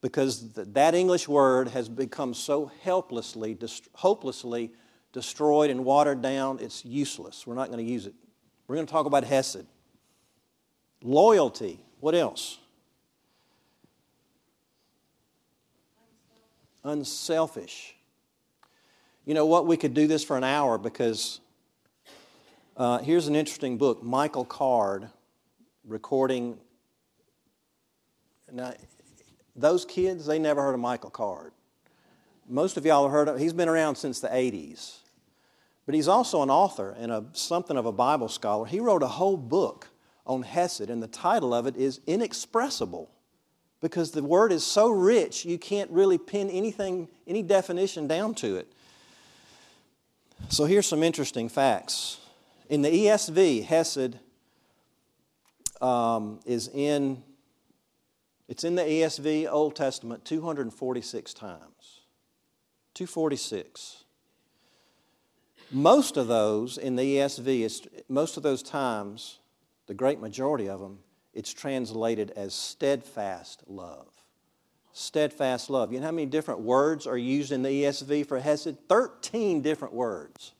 Because 0.00 0.52
th- 0.54 0.68
that 0.72 0.94
English 0.94 1.28
word 1.28 1.68
has 1.68 1.88
become 1.88 2.34
so 2.34 2.70
helplessly, 2.82 3.56
hopelessly 3.94 4.72
destroyed 5.12 5.70
and 5.70 5.84
watered 5.84 6.22
down, 6.22 6.58
it's 6.60 6.84
useless. 6.84 7.46
We're 7.46 7.54
not 7.54 7.68
going 7.68 7.84
to 7.84 7.90
use 7.90 8.06
it. 8.06 8.14
We're 8.72 8.76
going 8.76 8.86
to 8.86 8.92
talk 8.92 9.04
about 9.04 9.24
Hesed. 9.24 9.66
Loyalty. 11.02 11.78
What 12.00 12.14
else? 12.14 12.56
unselfish. 16.82 17.94
You 19.26 19.34
know 19.34 19.44
what? 19.44 19.66
We 19.66 19.76
could 19.76 19.92
do 19.92 20.06
this 20.06 20.24
for 20.24 20.38
an 20.38 20.44
hour 20.44 20.78
because 20.78 21.40
uh, 22.78 23.00
here's 23.00 23.28
an 23.28 23.36
interesting 23.36 23.76
book 23.76 24.02
Michael 24.02 24.46
Card 24.46 25.10
recording. 25.84 26.56
Now, 28.50 28.72
those 29.54 29.84
kids, 29.84 30.24
they 30.24 30.38
never 30.38 30.62
heard 30.62 30.72
of 30.72 30.80
Michael 30.80 31.10
Card. 31.10 31.52
Most 32.48 32.78
of 32.78 32.86
y'all 32.86 33.02
have 33.02 33.12
heard 33.12 33.28
of 33.28 33.38
He's 33.38 33.52
been 33.52 33.68
around 33.68 33.96
since 33.96 34.20
the 34.20 34.28
80s. 34.28 34.96
But 35.84 35.94
he's 35.94 36.08
also 36.08 36.42
an 36.42 36.50
author 36.50 36.94
and 36.98 37.10
a, 37.10 37.24
something 37.32 37.76
of 37.76 37.86
a 37.86 37.92
Bible 37.92 38.28
scholar. 38.28 38.66
He 38.66 38.80
wrote 38.80 39.02
a 39.02 39.08
whole 39.08 39.36
book 39.36 39.88
on 40.26 40.42
Hesed, 40.42 40.88
and 40.88 41.02
the 41.02 41.08
title 41.08 41.52
of 41.52 41.66
it 41.66 41.76
is 41.76 42.00
Inexpressible 42.06 43.10
because 43.80 44.12
the 44.12 44.22
word 44.22 44.52
is 44.52 44.64
so 44.64 44.88
rich 44.88 45.44
you 45.44 45.58
can't 45.58 45.90
really 45.90 46.16
pin 46.18 46.48
anything, 46.48 47.08
any 47.26 47.42
definition 47.42 48.06
down 48.06 48.34
to 48.36 48.56
it. 48.56 48.72
So 50.48 50.64
here's 50.64 50.86
some 50.86 51.02
interesting 51.02 51.48
facts. 51.48 52.18
In 52.68 52.82
the 52.82 52.88
ESV, 52.88 53.64
Hesed 53.64 54.18
um, 55.80 56.40
is 56.46 56.68
in 56.68 57.22
It's 58.48 58.64
in 58.64 58.76
the 58.76 58.82
ESV 58.82 59.50
Old 59.50 59.74
Testament 59.74 60.24
246 60.24 61.34
times. 61.34 62.02
246. 62.94 64.01
Most 65.72 66.18
of 66.18 66.28
those 66.28 66.76
in 66.76 66.96
the 66.96 67.16
ESV, 67.16 68.04
most 68.08 68.36
of 68.36 68.42
those 68.42 68.62
times, 68.62 69.38
the 69.86 69.94
great 69.94 70.20
majority 70.20 70.68
of 70.68 70.80
them, 70.80 70.98
it's 71.32 71.52
translated 71.52 72.30
as 72.36 72.52
steadfast 72.52 73.62
love. 73.66 74.08
Steadfast 74.92 75.70
love. 75.70 75.90
You 75.90 76.00
know 76.00 76.06
how 76.06 76.12
many 76.12 76.26
different 76.26 76.60
words 76.60 77.06
are 77.06 77.16
used 77.16 77.52
in 77.52 77.62
the 77.62 77.70
ESV 77.70 78.26
for 78.26 78.38
Hesed? 78.38 78.76
13 78.88 79.62
different 79.62 79.94
words. 79.94 80.52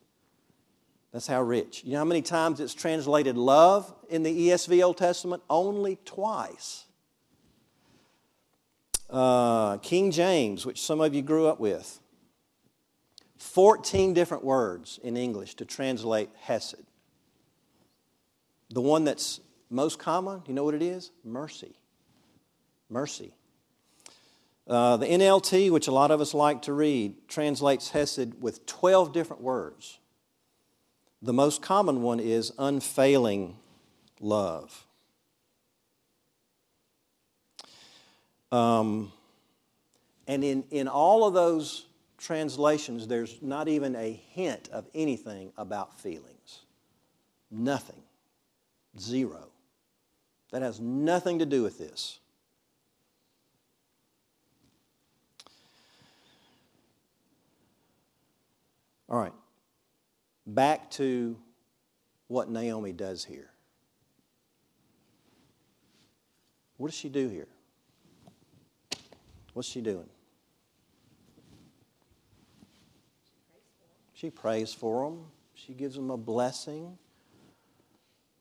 That's 1.12 1.26
how 1.26 1.42
rich. 1.42 1.84
You 1.84 1.92
know 1.92 1.98
how 1.98 2.04
many 2.04 2.22
times 2.22 2.58
it's 2.58 2.72
translated 2.72 3.36
love 3.36 3.92
in 4.08 4.22
the 4.22 4.48
ESV 4.48 4.82
Old 4.82 4.96
Testament? 4.96 5.42
Only 5.50 5.98
twice. 6.06 6.86
Uh, 9.10 9.76
King 9.78 10.10
James, 10.10 10.64
which 10.64 10.80
some 10.80 11.02
of 11.02 11.14
you 11.14 11.20
grew 11.20 11.46
up 11.46 11.60
with, 11.60 12.00
14 13.42 14.14
different 14.14 14.44
words 14.44 15.00
in 15.02 15.16
English 15.16 15.56
to 15.56 15.64
translate 15.64 16.30
Hesed. 16.42 16.86
The 18.70 18.80
one 18.80 19.04
that's 19.04 19.40
most 19.68 19.98
common, 19.98 20.42
you 20.46 20.54
know 20.54 20.62
what 20.62 20.74
it 20.74 20.82
is? 20.82 21.10
Mercy. 21.24 21.74
Mercy. 22.88 23.34
Uh, 24.68 24.96
the 24.96 25.06
NLT, 25.06 25.70
which 25.70 25.88
a 25.88 25.92
lot 25.92 26.12
of 26.12 26.20
us 26.20 26.34
like 26.34 26.62
to 26.62 26.72
read, 26.72 27.14
translates 27.26 27.90
Hesed 27.90 28.40
with 28.40 28.64
12 28.64 29.12
different 29.12 29.42
words. 29.42 29.98
The 31.20 31.32
most 31.32 31.62
common 31.62 32.00
one 32.00 32.20
is 32.20 32.52
unfailing 32.58 33.56
love. 34.20 34.86
Um, 38.52 39.12
and 40.28 40.44
in, 40.44 40.64
in 40.70 40.86
all 40.86 41.26
of 41.26 41.34
those 41.34 41.86
translations, 42.22 43.06
there's 43.06 43.40
not 43.42 43.68
even 43.68 43.96
a 43.96 44.12
hint 44.30 44.68
of 44.72 44.86
anything 44.94 45.52
about 45.56 45.98
feelings. 46.00 46.62
Nothing. 47.50 48.02
Zero. 48.98 49.48
That 50.52 50.62
has 50.62 50.80
nothing 50.80 51.38
to 51.40 51.46
do 51.46 51.62
with 51.62 51.78
this. 51.78 52.18
All 59.08 59.18
right 59.18 59.32
back 60.46 60.90
to 60.92 61.36
what 62.28 62.50
Naomi 62.50 62.92
does 62.92 63.24
here. 63.24 63.50
What 66.76 66.90
does 66.90 66.98
she 66.98 67.08
do 67.08 67.28
here? 67.28 67.48
What's 69.52 69.68
she 69.68 69.80
doing? 69.80 70.08
She 74.22 74.30
prays 74.30 74.72
for 74.72 75.04
them. 75.04 75.24
She 75.52 75.72
gives 75.72 75.96
them 75.96 76.08
a 76.08 76.16
blessing. 76.16 76.96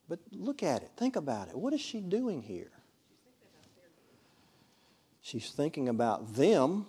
But 0.08 0.20
look 0.32 0.62
at 0.62 0.84
it. 0.84 0.91
Think 0.96 1.15
about 1.15 1.48
it. 1.48 1.58
What 1.58 1.74
is 1.74 1.82
she 1.82 2.02
doing 2.02 2.44
here? 2.44 2.70
She's 5.24 5.50
thinking 5.50 5.89
about 5.89 6.36
them. 6.36 6.86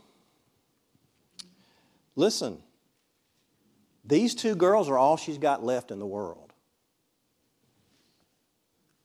Listen, 2.16 2.62
these 4.04 4.34
two 4.34 4.54
girls 4.54 4.90
are 4.90 4.98
all 4.98 5.16
she's 5.16 5.38
got 5.38 5.64
left 5.64 5.90
in 5.90 5.98
the 5.98 6.04
world. 6.04 6.52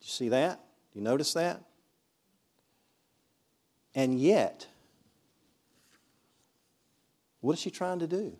Do 0.01 0.05
you 0.05 0.11
see 0.11 0.27
that? 0.27 0.59
Do 0.91 0.99
you 0.99 1.03
notice 1.05 1.31
that? 1.31 1.63
And 3.95 4.19
yet, 4.19 4.67
what 7.39 7.53
is 7.53 7.59
she 7.59 7.71
trying 7.71 7.99
to 7.99 8.07
do? 8.07 8.37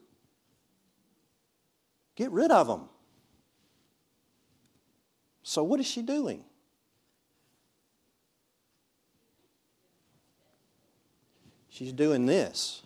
Get 2.17 2.29
rid 2.31 2.51
of 2.51 2.67
them. 2.67 2.89
So, 5.43 5.63
what 5.63 5.79
is 5.79 5.85
she 5.85 6.01
doing? 6.01 6.43
She's 11.69 11.93
doing 11.93 12.25
this. 12.25 12.81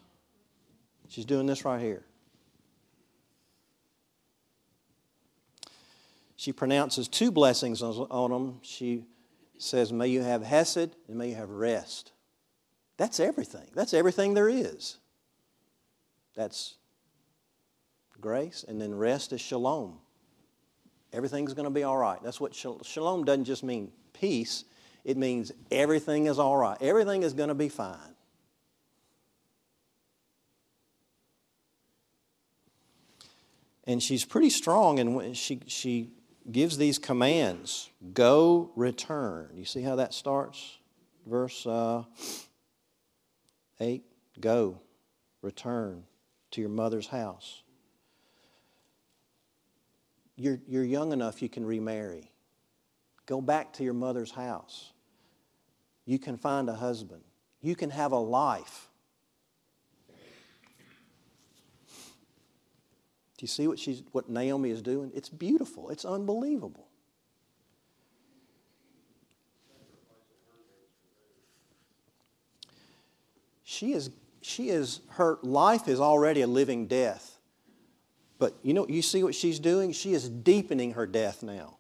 She's 1.08 1.26
doing 1.26 1.48
this 1.48 1.66
right 1.66 1.82
here. 1.82 2.04
she 6.42 6.52
pronounces 6.52 7.08
two 7.08 7.32
blessings 7.32 7.84
on 7.84 8.32
them. 8.32 8.58
She 8.64 9.06
says, 9.60 9.94
May 9.94 10.08
you 10.08 10.24
have 10.24 10.42
Hesed 10.42 10.96
and 11.08 11.16
may 11.16 11.30
you 11.30 11.36
have 11.36 11.52
rest. 11.52 12.14
That's 12.98 13.20
everything. 13.20 13.68
That's 13.76 13.94
everything 13.94 14.34
there 14.34 14.50
is. 14.50 14.98
That's 16.36 16.78
grace, 18.22 18.64
and 18.68 18.80
then 18.80 18.94
rest 18.94 19.34
is 19.34 19.42
shalom. 19.42 19.98
Everything's 21.12 21.54
going 21.54 21.66
to 21.66 21.72
be 21.72 21.84
all 21.84 21.98
right. 21.98 22.20
That's 22.24 22.40
what 22.40 22.56
shalom 22.56 23.26
doesn't 23.26 23.46
just 23.46 23.64
mean 23.64 23.92
peace, 24.14 24.66
it 25.04 25.18
means 25.18 25.52
everything 25.72 26.28
is 26.28 26.38
all 26.38 26.56
right. 26.56 26.78
Everything 26.80 27.24
is 27.24 27.34
going 27.34 27.50
to 27.50 27.56
be 27.56 27.70
fine. 27.70 27.98
And 33.86 34.02
she's 34.02 34.24
pretty 34.24 34.52
strong, 34.52 35.00
and 35.00 35.36
she, 35.36 35.60
she 35.66 36.12
gives 36.50 36.78
these 36.78 37.00
commands 37.00 37.90
go, 38.14 38.72
return. 38.76 39.50
You 39.56 39.66
see 39.66 39.82
how 39.82 39.96
that 39.96 40.14
starts? 40.14 40.78
Verse 41.26 41.66
uh, 41.66 42.04
8 43.80 44.04
go, 44.40 44.80
return 45.42 46.04
to 46.52 46.62
your 46.62 46.70
mother's 46.70 47.08
house. 47.08 47.64
You're, 50.36 50.60
you're 50.68 50.84
young 50.84 51.12
enough, 51.12 51.42
you 51.42 51.50
can 51.50 51.66
remarry. 51.66 52.32
Go 53.26 53.42
back 53.42 53.74
to 53.74 53.84
your 53.84 53.94
mother's 53.94 54.32
house. 54.32 54.92
You 56.06 56.20
can 56.20 56.38
find 56.38 56.70
a 56.70 56.74
husband. 56.74 57.22
You 57.62 57.76
can 57.76 57.92
have 57.92 58.12
a 58.12 58.18
life. 58.18 58.90
Do 63.38 63.44
you 63.44 63.48
see 63.48 63.68
what, 63.68 63.80
she's, 63.80 64.04
what 64.12 64.30
Naomi 64.30 64.70
is 64.70 64.82
doing? 64.82 65.12
It's 65.16 65.30
beautiful, 65.30 65.90
it's 65.90 66.06
unbelievable. 66.06 66.88
She 73.64 73.94
is, 73.94 74.12
she 74.42 74.70
is, 74.70 75.00
her 75.12 75.40
life 75.42 75.88
is 75.88 76.00
already 76.00 76.42
a 76.42 76.48
living 76.48 76.86
death. 76.86 77.40
But 78.42 78.56
you 78.64 78.74
know, 78.74 78.88
you 78.90 79.04
see 79.04 79.24
what 79.24 79.36
she's 79.36 79.60
doing? 79.60 79.92
She 79.92 80.14
is 80.14 80.28
deepening 80.28 80.94
her 80.94 81.06
death 81.06 81.44
now. 81.44 81.78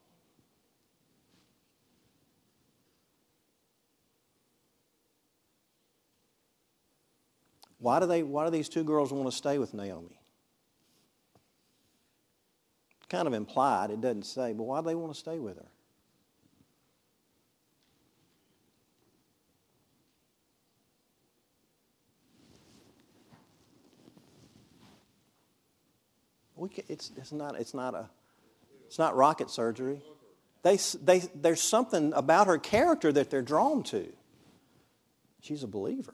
Why 7.79 7.99
do, 7.99 8.05
they, 8.05 8.21
why 8.21 8.45
do 8.45 8.51
these 8.51 8.69
two 8.69 8.83
girls 8.83 9.11
want 9.11 9.27
to 9.27 9.35
stay 9.35 9.57
with 9.57 9.73
Naomi? 9.73 10.19
kind 13.09 13.27
of 13.27 13.33
implied, 13.33 13.89
it 13.89 13.99
doesn't 13.99 14.27
say, 14.27 14.53
but 14.53 14.63
why 14.63 14.81
do 14.81 14.85
they 14.85 14.95
want 14.95 15.11
to 15.11 15.19
stay 15.19 15.39
with 15.39 15.57
her? 15.57 15.67
We 26.61 26.69
can, 26.69 26.83
it's, 26.89 27.11
it's, 27.17 27.31
not, 27.31 27.59
it's, 27.59 27.73
not 27.73 27.95
a, 27.95 28.07
it's 28.85 28.99
not 28.99 29.15
rocket 29.15 29.49
surgery. 29.49 29.99
They, 30.61 30.77
they, 31.03 31.23
there's 31.33 31.59
something 31.59 32.13
about 32.13 32.45
her 32.45 32.59
character 32.59 33.11
that 33.11 33.31
they're 33.31 33.41
drawn 33.41 33.81
to. 33.85 34.07
She's 35.41 35.63
a 35.63 35.67
believer. 35.67 36.13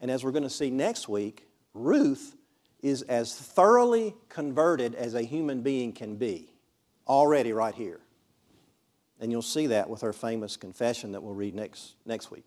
And 0.00 0.10
as 0.10 0.24
we're 0.24 0.32
going 0.32 0.42
to 0.42 0.50
see 0.50 0.68
next 0.68 1.08
week, 1.08 1.46
Ruth 1.74 2.34
is 2.82 3.02
as 3.02 3.36
thoroughly 3.36 4.16
converted 4.28 4.96
as 4.96 5.14
a 5.14 5.22
human 5.22 5.62
being 5.62 5.92
can 5.92 6.16
be, 6.16 6.52
already 7.06 7.52
right 7.52 7.74
here. 7.74 8.00
And 9.20 9.30
you'll 9.30 9.42
see 9.42 9.68
that 9.68 9.88
with 9.88 10.00
her 10.00 10.12
famous 10.12 10.56
confession 10.56 11.12
that 11.12 11.22
we'll 11.22 11.34
read 11.34 11.54
next, 11.54 11.94
next 12.04 12.32
week. 12.32 12.46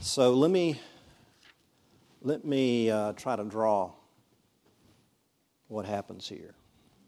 So 0.00 0.32
let 0.32 0.50
me, 0.50 0.80
let 2.22 2.44
me 2.44 2.90
uh, 2.90 3.12
try 3.14 3.36
to 3.36 3.44
draw 3.44 3.92
what 5.68 5.86
happens 5.86 6.28
here, 6.28 6.54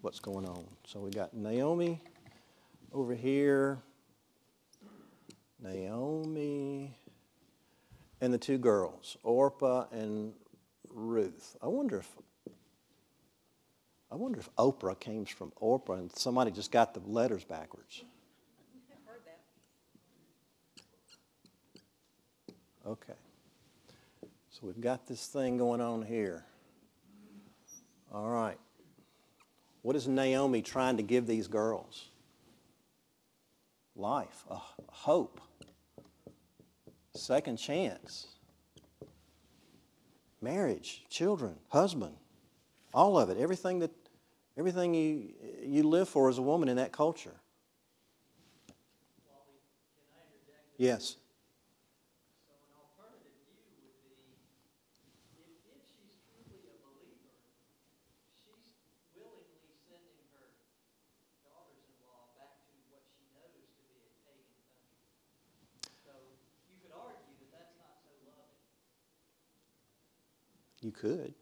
what's 0.00 0.20
going 0.20 0.46
on. 0.46 0.64
So 0.86 1.00
we 1.00 1.10
got 1.10 1.34
Naomi 1.34 2.00
over 2.92 3.14
here, 3.14 3.82
Naomi 5.60 6.96
and 8.20 8.32
the 8.32 8.38
two 8.38 8.56
girls, 8.58 9.16
Orpah 9.22 9.86
and 9.92 10.32
Ruth. 10.88 11.56
I 11.60 11.66
wonder 11.66 11.98
if 11.98 12.08
I 14.10 14.14
wonder 14.14 14.40
if 14.40 14.54
Oprah 14.56 14.98
came 14.98 15.24
from 15.24 15.52
Orpah 15.56 15.94
and 15.94 16.12
somebody 16.14 16.50
just 16.50 16.70
got 16.70 16.92
the 16.92 17.00
letters 17.00 17.44
backwards. 17.44 18.04
Okay. 22.86 23.14
We've 24.62 24.80
got 24.80 25.08
this 25.08 25.26
thing 25.26 25.58
going 25.58 25.80
on 25.80 26.02
here. 26.02 26.44
All 28.14 28.28
right. 28.28 28.58
What 29.82 29.96
is 29.96 30.06
Naomi 30.06 30.62
trying 30.62 30.96
to 30.98 31.02
give 31.02 31.26
these 31.26 31.48
girls? 31.48 32.10
Life, 33.96 34.44
a 34.48 34.60
hope, 34.88 35.40
second 37.14 37.56
chance, 37.56 38.28
marriage, 40.40 41.04
children, 41.10 41.56
husband, 41.68 42.14
all 42.94 43.18
of 43.18 43.30
it, 43.30 43.38
everything 43.38 43.80
that 43.80 43.90
everything 44.56 44.94
you 44.94 45.34
you 45.62 45.82
live 45.82 46.08
for 46.08 46.28
as 46.28 46.38
a 46.38 46.42
woman 46.42 46.68
in 46.68 46.76
that 46.76 46.92
culture. 46.92 47.34
Yes. 50.78 51.16
You 70.82 70.90
could. 70.90 71.32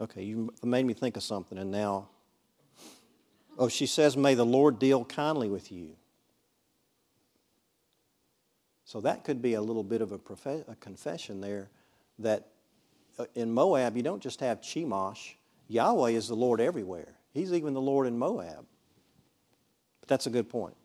Okay, 0.00 0.22
you 0.24 0.52
made 0.62 0.84
me 0.84 0.94
think 0.94 1.16
of 1.16 1.22
something, 1.22 1.56
and 1.58 1.70
now. 1.70 2.08
Oh, 3.56 3.68
she 3.68 3.86
says, 3.86 4.16
May 4.16 4.34
the 4.34 4.44
Lord 4.44 4.80
deal 4.80 5.04
kindly 5.04 5.48
with 5.48 5.70
you. 5.70 5.90
So 8.84 9.00
that 9.02 9.24
could 9.24 9.40
be 9.40 9.54
a 9.54 9.62
little 9.62 9.84
bit 9.84 10.02
of 10.02 10.12
a, 10.12 10.20
a 10.68 10.74
confession 10.76 11.40
there 11.40 11.70
that 12.18 12.48
uh, 13.18 13.26
in 13.34 13.52
Moab, 13.52 13.96
you 13.96 14.02
don't 14.02 14.22
just 14.22 14.40
have 14.40 14.60
Chemosh. 14.60 15.34
Yahweh 15.68 16.10
is 16.10 16.28
the 16.28 16.34
Lord 16.34 16.60
everywhere. 16.60 17.14
He's 17.32 17.52
even 17.52 17.74
the 17.74 17.80
Lord 17.80 18.06
in 18.06 18.18
Moab. 18.18 18.66
But 20.00 20.08
that's 20.08 20.26
a 20.26 20.30
good 20.30 20.48
point. 20.48 20.76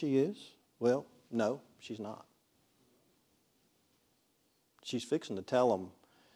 She 0.00 0.16
is? 0.16 0.38
Well, 0.78 1.04
no, 1.30 1.60
she's 1.78 2.00
not. 2.00 2.24
She's 4.82 5.04
fixing 5.04 5.36
to 5.36 5.42
tell 5.42 5.70
them, 5.70 5.90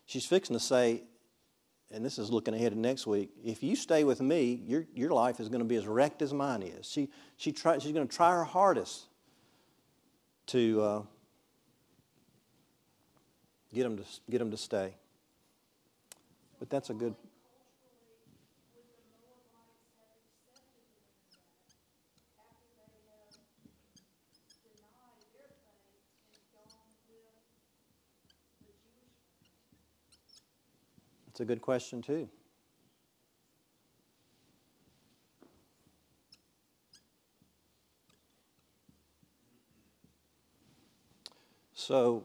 she's 0.05 0.27
fixing 0.27 0.55
to 0.55 0.61
say, 0.61 1.05
and 1.91 2.05
this 2.05 2.19
is 2.19 2.31
looking 2.31 2.53
ahead 2.53 2.73
to 2.73 2.79
next 2.79 3.07
week, 3.07 3.31
if 3.43 3.62
you 3.62 3.75
stay 3.75 4.05
with 4.05 4.21
me, 4.21 4.61
your, 4.67 4.85
your 4.95 5.12
life 5.12 5.41
is 5.41 5.49
going 5.49 5.62
to 5.62 5.65
be 5.65 5.77
as 5.77 5.87
wrecked 5.87 6.21
as 6.21 6.35
mine 6.35 6.61
is. 6.61 6.87
She, 6.87 7.09
she 7.39 7.53
try, 7.53 7.79
she's 7.79 7.93
going 7.93 8.07
to 8.07 8.15
try 8.15 8.33
her 8.33 8.45
hardest 8.45 9.07
to 10.49 10.83
uh, 10.83 11.03
get, 13.73 13.85
them 13.85 13.97
to 13.97 14.05
get 14.31 14.41
them 14.41 14.51
to 14.51 14.59
stay. 14.59 14.95
But 16.59 16.69
that's 16.69 16.91
a 16.91 16.95
good. 16.95 17.15
That's 31.35 31.41
a 31.41 31.45
good 31.47 31.62
question, 31.62 32.01
too. 32.01 32.28
So, 41.72 42.22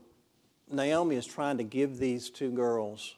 Naomi 0.72 1.16
is 1.16 1.26
trying 1.26 1.58
to 1.58 1.64
give 1.64 1.98
these 1.98 2.30
two 2.30 2.52
girls 2.52 3.16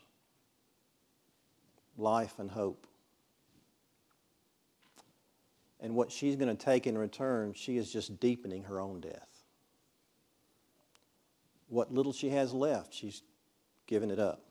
life 1.98 2.36
and 2.40 2.50
hope. 2.50 2.88
And 5.82 5.94
what 5.94 6.10
she's 6.10 6.38
going 6.38 6.56
to 6.56 6.66
take 6.66 6.88
in 6.88 6.98
return, 6.98 7.52
she 7.54 7.76
is 7.76 7.92
just 7.92 8.18
deepening 8.22 8.64
her 8.64 8.80
own 8.80 9.02
death. 9.02 9.44
What 11.68 11.94
little 11.94 12.14
she 12.14 12.30
has 12.30 12.54
left, 12.54 12.94
she's 12.94 13.24
giving 13.88 14.10
it 14.10 14.20
up. 14.20 14.51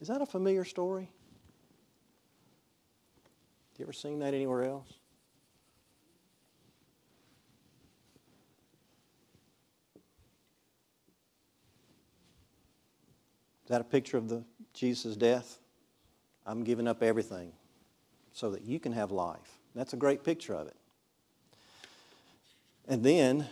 Is 0.00 0.08
that 0.08 0.20
a 0.20 0.26
familiar 0.26 0.64
story? 0.64 1.08
Have 3.72 3.78
you 3.78 3.84
ever 3.84 3.92
seen 3.92 4.18
that 4.20 4.34
anywhere 4.34 4.64
else? 4.64 4.88
Is 13.64 13.70
that 13.70 13.80
a 13.80 13.84
picture 13.84 14.18
of 14.18 14.28
the 14.28 14.44
Jesus' 14.74 15.16
death? 15.16 15.58
I'm 16.46 16.64
giving 16.64 16.86
up 16.86 17.02
everything 17.02 17.52
so 18.32 18.50
that 18.50 18.62
you 18.62 18.78
can 18.78 18.92
have 18.92 19.10
life. 19.10 19.58
That's 19.74 19.94
a 19.94 19.96
great 19.96 20.22
picture 20.22 20.54
of 20.54 20.66
it. 20.66 20.76
And 22.86 23.02
then 23.02 23.46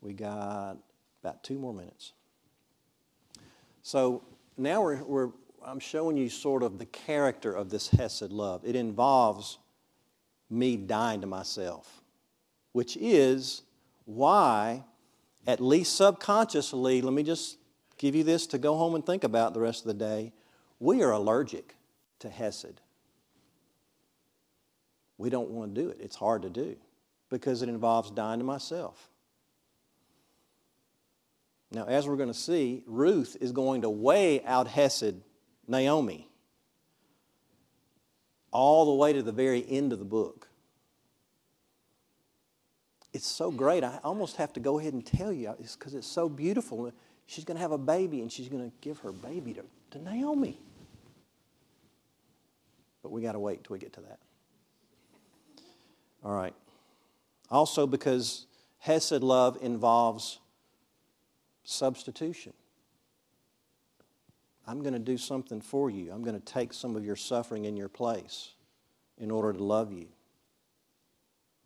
we 0.00 0.12
got 0.12 0.76
about 1.22 1.44
two 1.44 1.58
more 1.58 1.72
minutes. 1.72 2.12
So 3.82 4.24
now 4.56 4.82
we're, 4.82 5.04
we're 5.04 5.30
I'm 5.66 5.80
showing 5.80 6.16
you 6.18 6.28
sort 6.28 6.62
of 6.62 6.78
the 6.78 6.86
character 6.86 7.52
of 7.52 7.70
this 7.70 7.88
Hesed 7.88 8.30
love. 8.30 8.62
It 8.64 8.76
involves 8.76 9.58
me 10.50 10.76
dying 10.76 11.22
to 11.22 11.26
myself, 11.26 12.02
which 12.72 12.98
is 13.00 13.62
why, 14.04 14.84
at 15.46 15.60
least 15.60 15.96
subconsciously, 15.96 17.00
let 17.00 17.14
me 17.14 17.22
just 17.22 17.56
give 17.96 18.14
you 18.14 18.24
this 18.24 18.46
to 18.48 18.58
go 18.58 18.76
home 18.76 18.94
and 18.94 19.06
think 19.06 19.24
about 19.24 19.54
the 19.54 19.60
rest 19.60 19.80
of 19.80 19.86
the 19.86 19.94
day. 19.94 20.32
We 20.80 21.02
are 21.02 21.12
allergic 21.12 21.74
to 22.18 22.28
Hesed. 22.28 22.80
We 25.16 25.30
don't 25.30 25.48
want 25.48 25.74
to 25.74 25.80
do 25.80 25.88
it. 25.88 25.98
It's 26.00 26.16
hard 26.16 26.42
to 26.42 26.50
do 26.50 26.76
because 27.30 27.62
it 27.62 27.70
involves 27.70 28.10
dying 28.10 28.40
to 28.40 28.44
myself. 28.44 29.08
Now, 31.70 31.86
as 31.86 32.06
we're 32.06 32.16
going 32.16 32.28
to 32.28 32.34
see, 32.34 32.82
Ruth 32.86 33.36
is 33.40 33.50
going 33.50 33.82
to 33.82 33.90
weigh 33.90 34.44
out 34.44 34.68
Hesed 34.68 35.22
Naomi 35.66 36.28
all 38.54 38.86
the 38.86 38.94
way 38.94 39.12
to 39.12 39.22
the 39.22 39.32
very 39.32 39.64
end 39.68 39.92
of 39.92 39.98
the 39.98 40.04
book. 40.04 40.48
It's 43.12 43.26
so 43.26 43.50
great. 43.50 43.84
I 43.84 43.98
almost 44.02 44.36
have 44.36 44.52
to 44.54 44.60
go 44.60 44.78
ahead 44.78 44.92
and 44.92 45.04
tell 45.04 45.32
you 45.32 45.54
It's 45.58 45.76
because 45.76 45.94
it's, 45.94 46.06
so 46.06 46.28
beautiful. 46.28 46.90
She's 47.26 47.44
going 47.44 47.56
to 47.56 47.60
have 47.60 47.72
a 47.72 47.78
baby 47.78 48.20
and 48.22 48.30
she's 48.30 48.48
going 48.48 48.70
to 48.70 48.76
give 48.80 48.98
her 49.00 49.12
baby 49.12 49.54
to, 49.54 49.64
to 49.92 50.02
Naomi. 50.02 50.60
But 53.02 53.12
we 53.12 53.22
got 53.22 53.32
to 53.32 53.38
wait 53.38 53.64
till 53.64 53.74
we 53.74 53.78
get 53.78 53.92
to 53.94 54.00
that. 54.02 54.18
All 56.24 56.32
right. 56.32 56.54
Also, 57.50 57.86
because 57.86 58.46
Hesed 58.78 59.22
love 59.22 59.58
involves 59.60 60.38
substitution. 61.64 62.52
I'm 64.66 64.80
going 64.80 64.94
to 64.94 64.98
do 64.98 65.18
something 65.18 65.60
for 65.60 65.90
you. 65.90 66.10
I'm 66.12 66.22
going 66.22 66.38
to 66.38 66.44
take 66.44 66.72
some 66.72 66.96
of 66.96 67.04
your 67.04 67.16
suffering 67.16 67.66
in 67.66 67.76
your 67.76 67.88
place 67.88 68.50
in 69.18 69.30
order 69.30 69.52
to 69.52 69.62
love 69.62 69.92
you. 69.92 70.08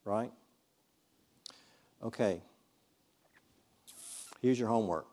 Right? 0.04 0.32
Okay. 2.02 2.40
Here's 4.40 4.58
your 4.58 4.68
homework. 4.68 5.06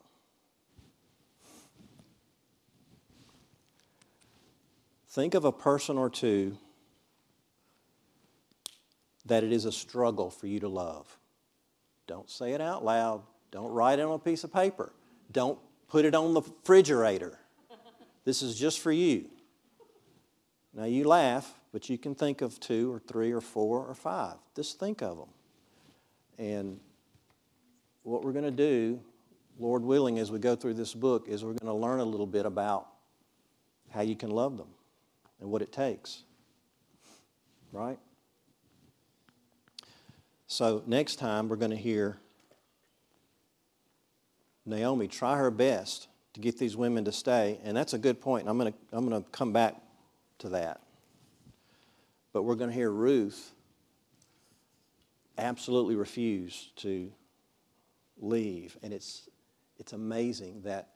Think 5.10 5.34
of 5.34 5.46
a 5.46 5.52
person 5.52 5.98
or 5.98 6.10
two 6.10 6.58
that 9.26 9.44
it 9.44 9.52
is 9.52 9.66
a 9.66 9.72
struggle 9.72 10.30
for 10.30 10.48
you 10.48 10.60
to 10.60 10.68
love. 10.68 11.18
Don't 12.08 12.30
say 12.30 12.54
it 12.54 12.62
out 12.62 12.84
loud. 12.84 13.24
Don't 13.52 13.72
write 13.72 14.00
it 14.00 14.04
on 14.04 14.12
a 14.12 14.20
piece 14.20 14.44
of 14.44 14.54
paper. 14.54 14.92
Don't 15.32 15.58
put 15.88 16.06
it 16.06 16.14
on 16.14 16.34
the 16.34 16.42
refrigerator. 16.42 17.40
This 18.26 18.42
is 18.42 18.58
just 18.58 18.80
for 18.80 18.92
you. 18.92 19.30
Now 20.74 20.86
you 20.86 21.06
laugh, 21.06 21.54
but 21.72 21.90
you 21.90 21.98
can 21.98 22.16
think 22.16 22.42
of 22.42 22.60
two 22.60 22.92
or 22.92 23.00
three 23.00 23.32
or 23.32 23.40
four 23.40 23.86
or 23.86 23.94
five. 23.94 24.36
Just 24.56 24.80
think 24.80 25.02
of 25.02 25.18
them. 25.18 25.30
And 26.38 26.80
what 28.04 28.24
we're 28.24 28.34
going 28.34 28.46
to 28.46 28.52
do, 28.52 29.00
Lord 29.58 29.84
willing, 29.84 30.20
as 30.20 30.32
we 30.32 30.40
go 30.40 30.56
through 30.56 30.74
this 30.74 30.94
book, 30.94 31.30
is 31.30 31.46
we're 31.46 31.54
going 31.54 31.72
to 31.72 31.74
learn 31.74 32.00
a 32.00 32.06
little 32.06 32.28
bit 32.28 32.46
about 32.46 32.88
how 33.92 34.02
you 34.02 34.16
can 34.16 34.32
love 34.32 34.58
them 34.58 34.68
and 35.40 35.50
what 35.50 35.62
it 35.62 35.72
takes. 35.72 36.24
Right? 37.72 38.00
So 40.48 40.84
next 40.86 41.18
time 41.18 41.48
we're 41.48 41.56
going 41.56 41.72
to 41.72 41.78
hear 41.78 42.18
Naomi 44.66 45.08
try 45.08 45.38
her 45.38 45.52
best 45.52 46.08
to 46.36 46.42
get 46.42 46.60
these 46.60 46.76
women 46.76 47.06
to 47.06 47.14
stay. 47.14 47.60
And 47.64 47.76
that's 47.76 47.94
a 47.94 47.98
good 47.98 48.20
point. 48.20 48.50
I'm 48.50 48.58
going 48.58 48.74
to, 48.74 48.78
I'm 48.92 49.08
going 49.08 49.24
to 49.24 49.30
come 49.30 49.54
back 49.54 49.76
to 50.40 50.50
that. 50.50 50.82
But 52.34 52.44
we're 52.44 52.56
going 52.56 52.70
to 52.70 52.76
hear 52.76 52.92
Ruth 52.92 53.54
absolutely 55.38 55.96
refuse 55.96 56.72
to 56.78 57.10
leave. 58.18 58.78
And 58.84 58.94
it's, 58.94 59.30
it's 59.78 59.94
amazing 59.94 60.64
that 60.64 60.90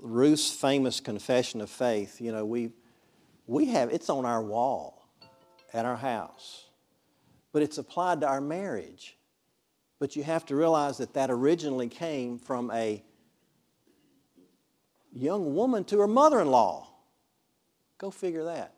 Ruth's 0.00 0.52
famous 0.52 1.00
confession 1.00 1.60
of 1.60 1.68
faith, 1.68 2.20
you 2.20 2.30
know, 2.30 2.44
we, 2.44 2.70
we 3.48 3.66
have, 3.66 3.92
it's 3.92 4.08
on 4.08 4.24
our 4.24 4.40
wall 4.40 5.08
at 5.74 5.84
our 5.84 5.96
house, 5.96 6.66
but 7.52 7.62
it's 7.62 7.78
applied 7.78 8.20
to 8.20 8.28
our 8.28 8.40
marriage. 8.40 9.16
But 9.98 10.14
you 10.14 10.22
have 10.22 10.46
to 10.46 10.54
realize 10.54 10.98
that 10.98 11.14
that 11.14 11.32
originally 11.32 11.88
came 11.88 12.38
from 12.38 12.70
a 12.70 13.02
young 15.12 15.54
woman 15.54 15.84
to 15.84 15.98
her 16.00 16.06
mother 16.06 16.40
in 16.40 16.48
law. 16.48 16.88
Go 17.98 18.10
figure 18.10 18.44
that. 18.44 18.74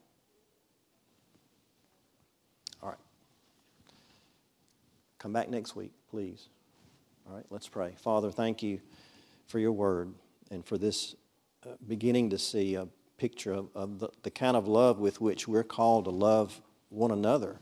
All 2.83 2.89
right. 2.89 2.99
Come 5.19 5.33
back 5.33 5.49
next 5.49 5.77
week, 5.77 5.93
please. 6.11 6.49
All 7.29 7.37
right, 7.37 7.47
let's 7.51 7.69
pray. 7.69 7.95
Father, 7.99 8.31
thank 8.31 8.63
you 8.63 8.81
for 9.47 9.59
your 9.59 9.73
word 9.73 10.13
and 10.51 10.65
for 10.65 10.77
this 10.77 11.15
uh, 11.65 11.71
beginning 11.87 12.31
to 12.31 12.39
see 12.39 12.75
a 12.75 12.89
picture 13.17 13.53
of, 13.53 13.69
of 13.75 14.01
the, 14.01 14.09
the 14.25 14.31
kind 14.31 14.57
of 14.57 14.67
love 14.67 14.99
with 14.99 15.21
which 15.21 15.47
we're 15.47 15.63
called 15.63 16.07
to 16.07 16.11
love 16.11 16.61
one 16.89 17.13
another 17.13 17.61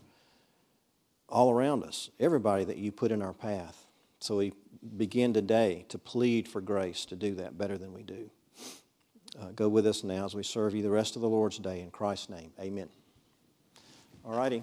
all 1.29 1.51
around 1.51 1.85
us, 1.85 2.11
everybody 2.19 2.65
that 2.65 2.79
you 2.79 2.91
put 2.91 3.13
in 3.13 3.23
our 3.23 3.33
path. 3.33 3.87
So 4.19 4.39
we 4.39 4.53
begin 4.97 5.33
today 5.33 5.85
to 5.89 5.99
plead 5.99 6.49
for 6.49 6.61
grace 6.61 7.05
to 7.07 7.17
do 7.17 7.35
that 7.37 7.57
better 7.59 7.79
than 7.79 7.93
we 7.93 8.03
do. 8.03 8.31
Uh, 9.39 9.51
go 9.55 9.69
with 9.69 9.87
us 9.87 10.03
now 10.03 10.25
as 10.25 10.35
we 10.35 10.43
serve 10.43 10.75
you 10.75 10.83
the 10.83 10.91
rest 10.91 11.17
of 11.17 11.23
the 11.23 11.29
Lord's 11.29 11.59
day 11.59 11.81
in 11.81 11.91
Christ's 11.91 12.31
name. 12.31 12.53
Amen. 12.59 12.89
All 14.25 14.37
righty. 14.37 14.63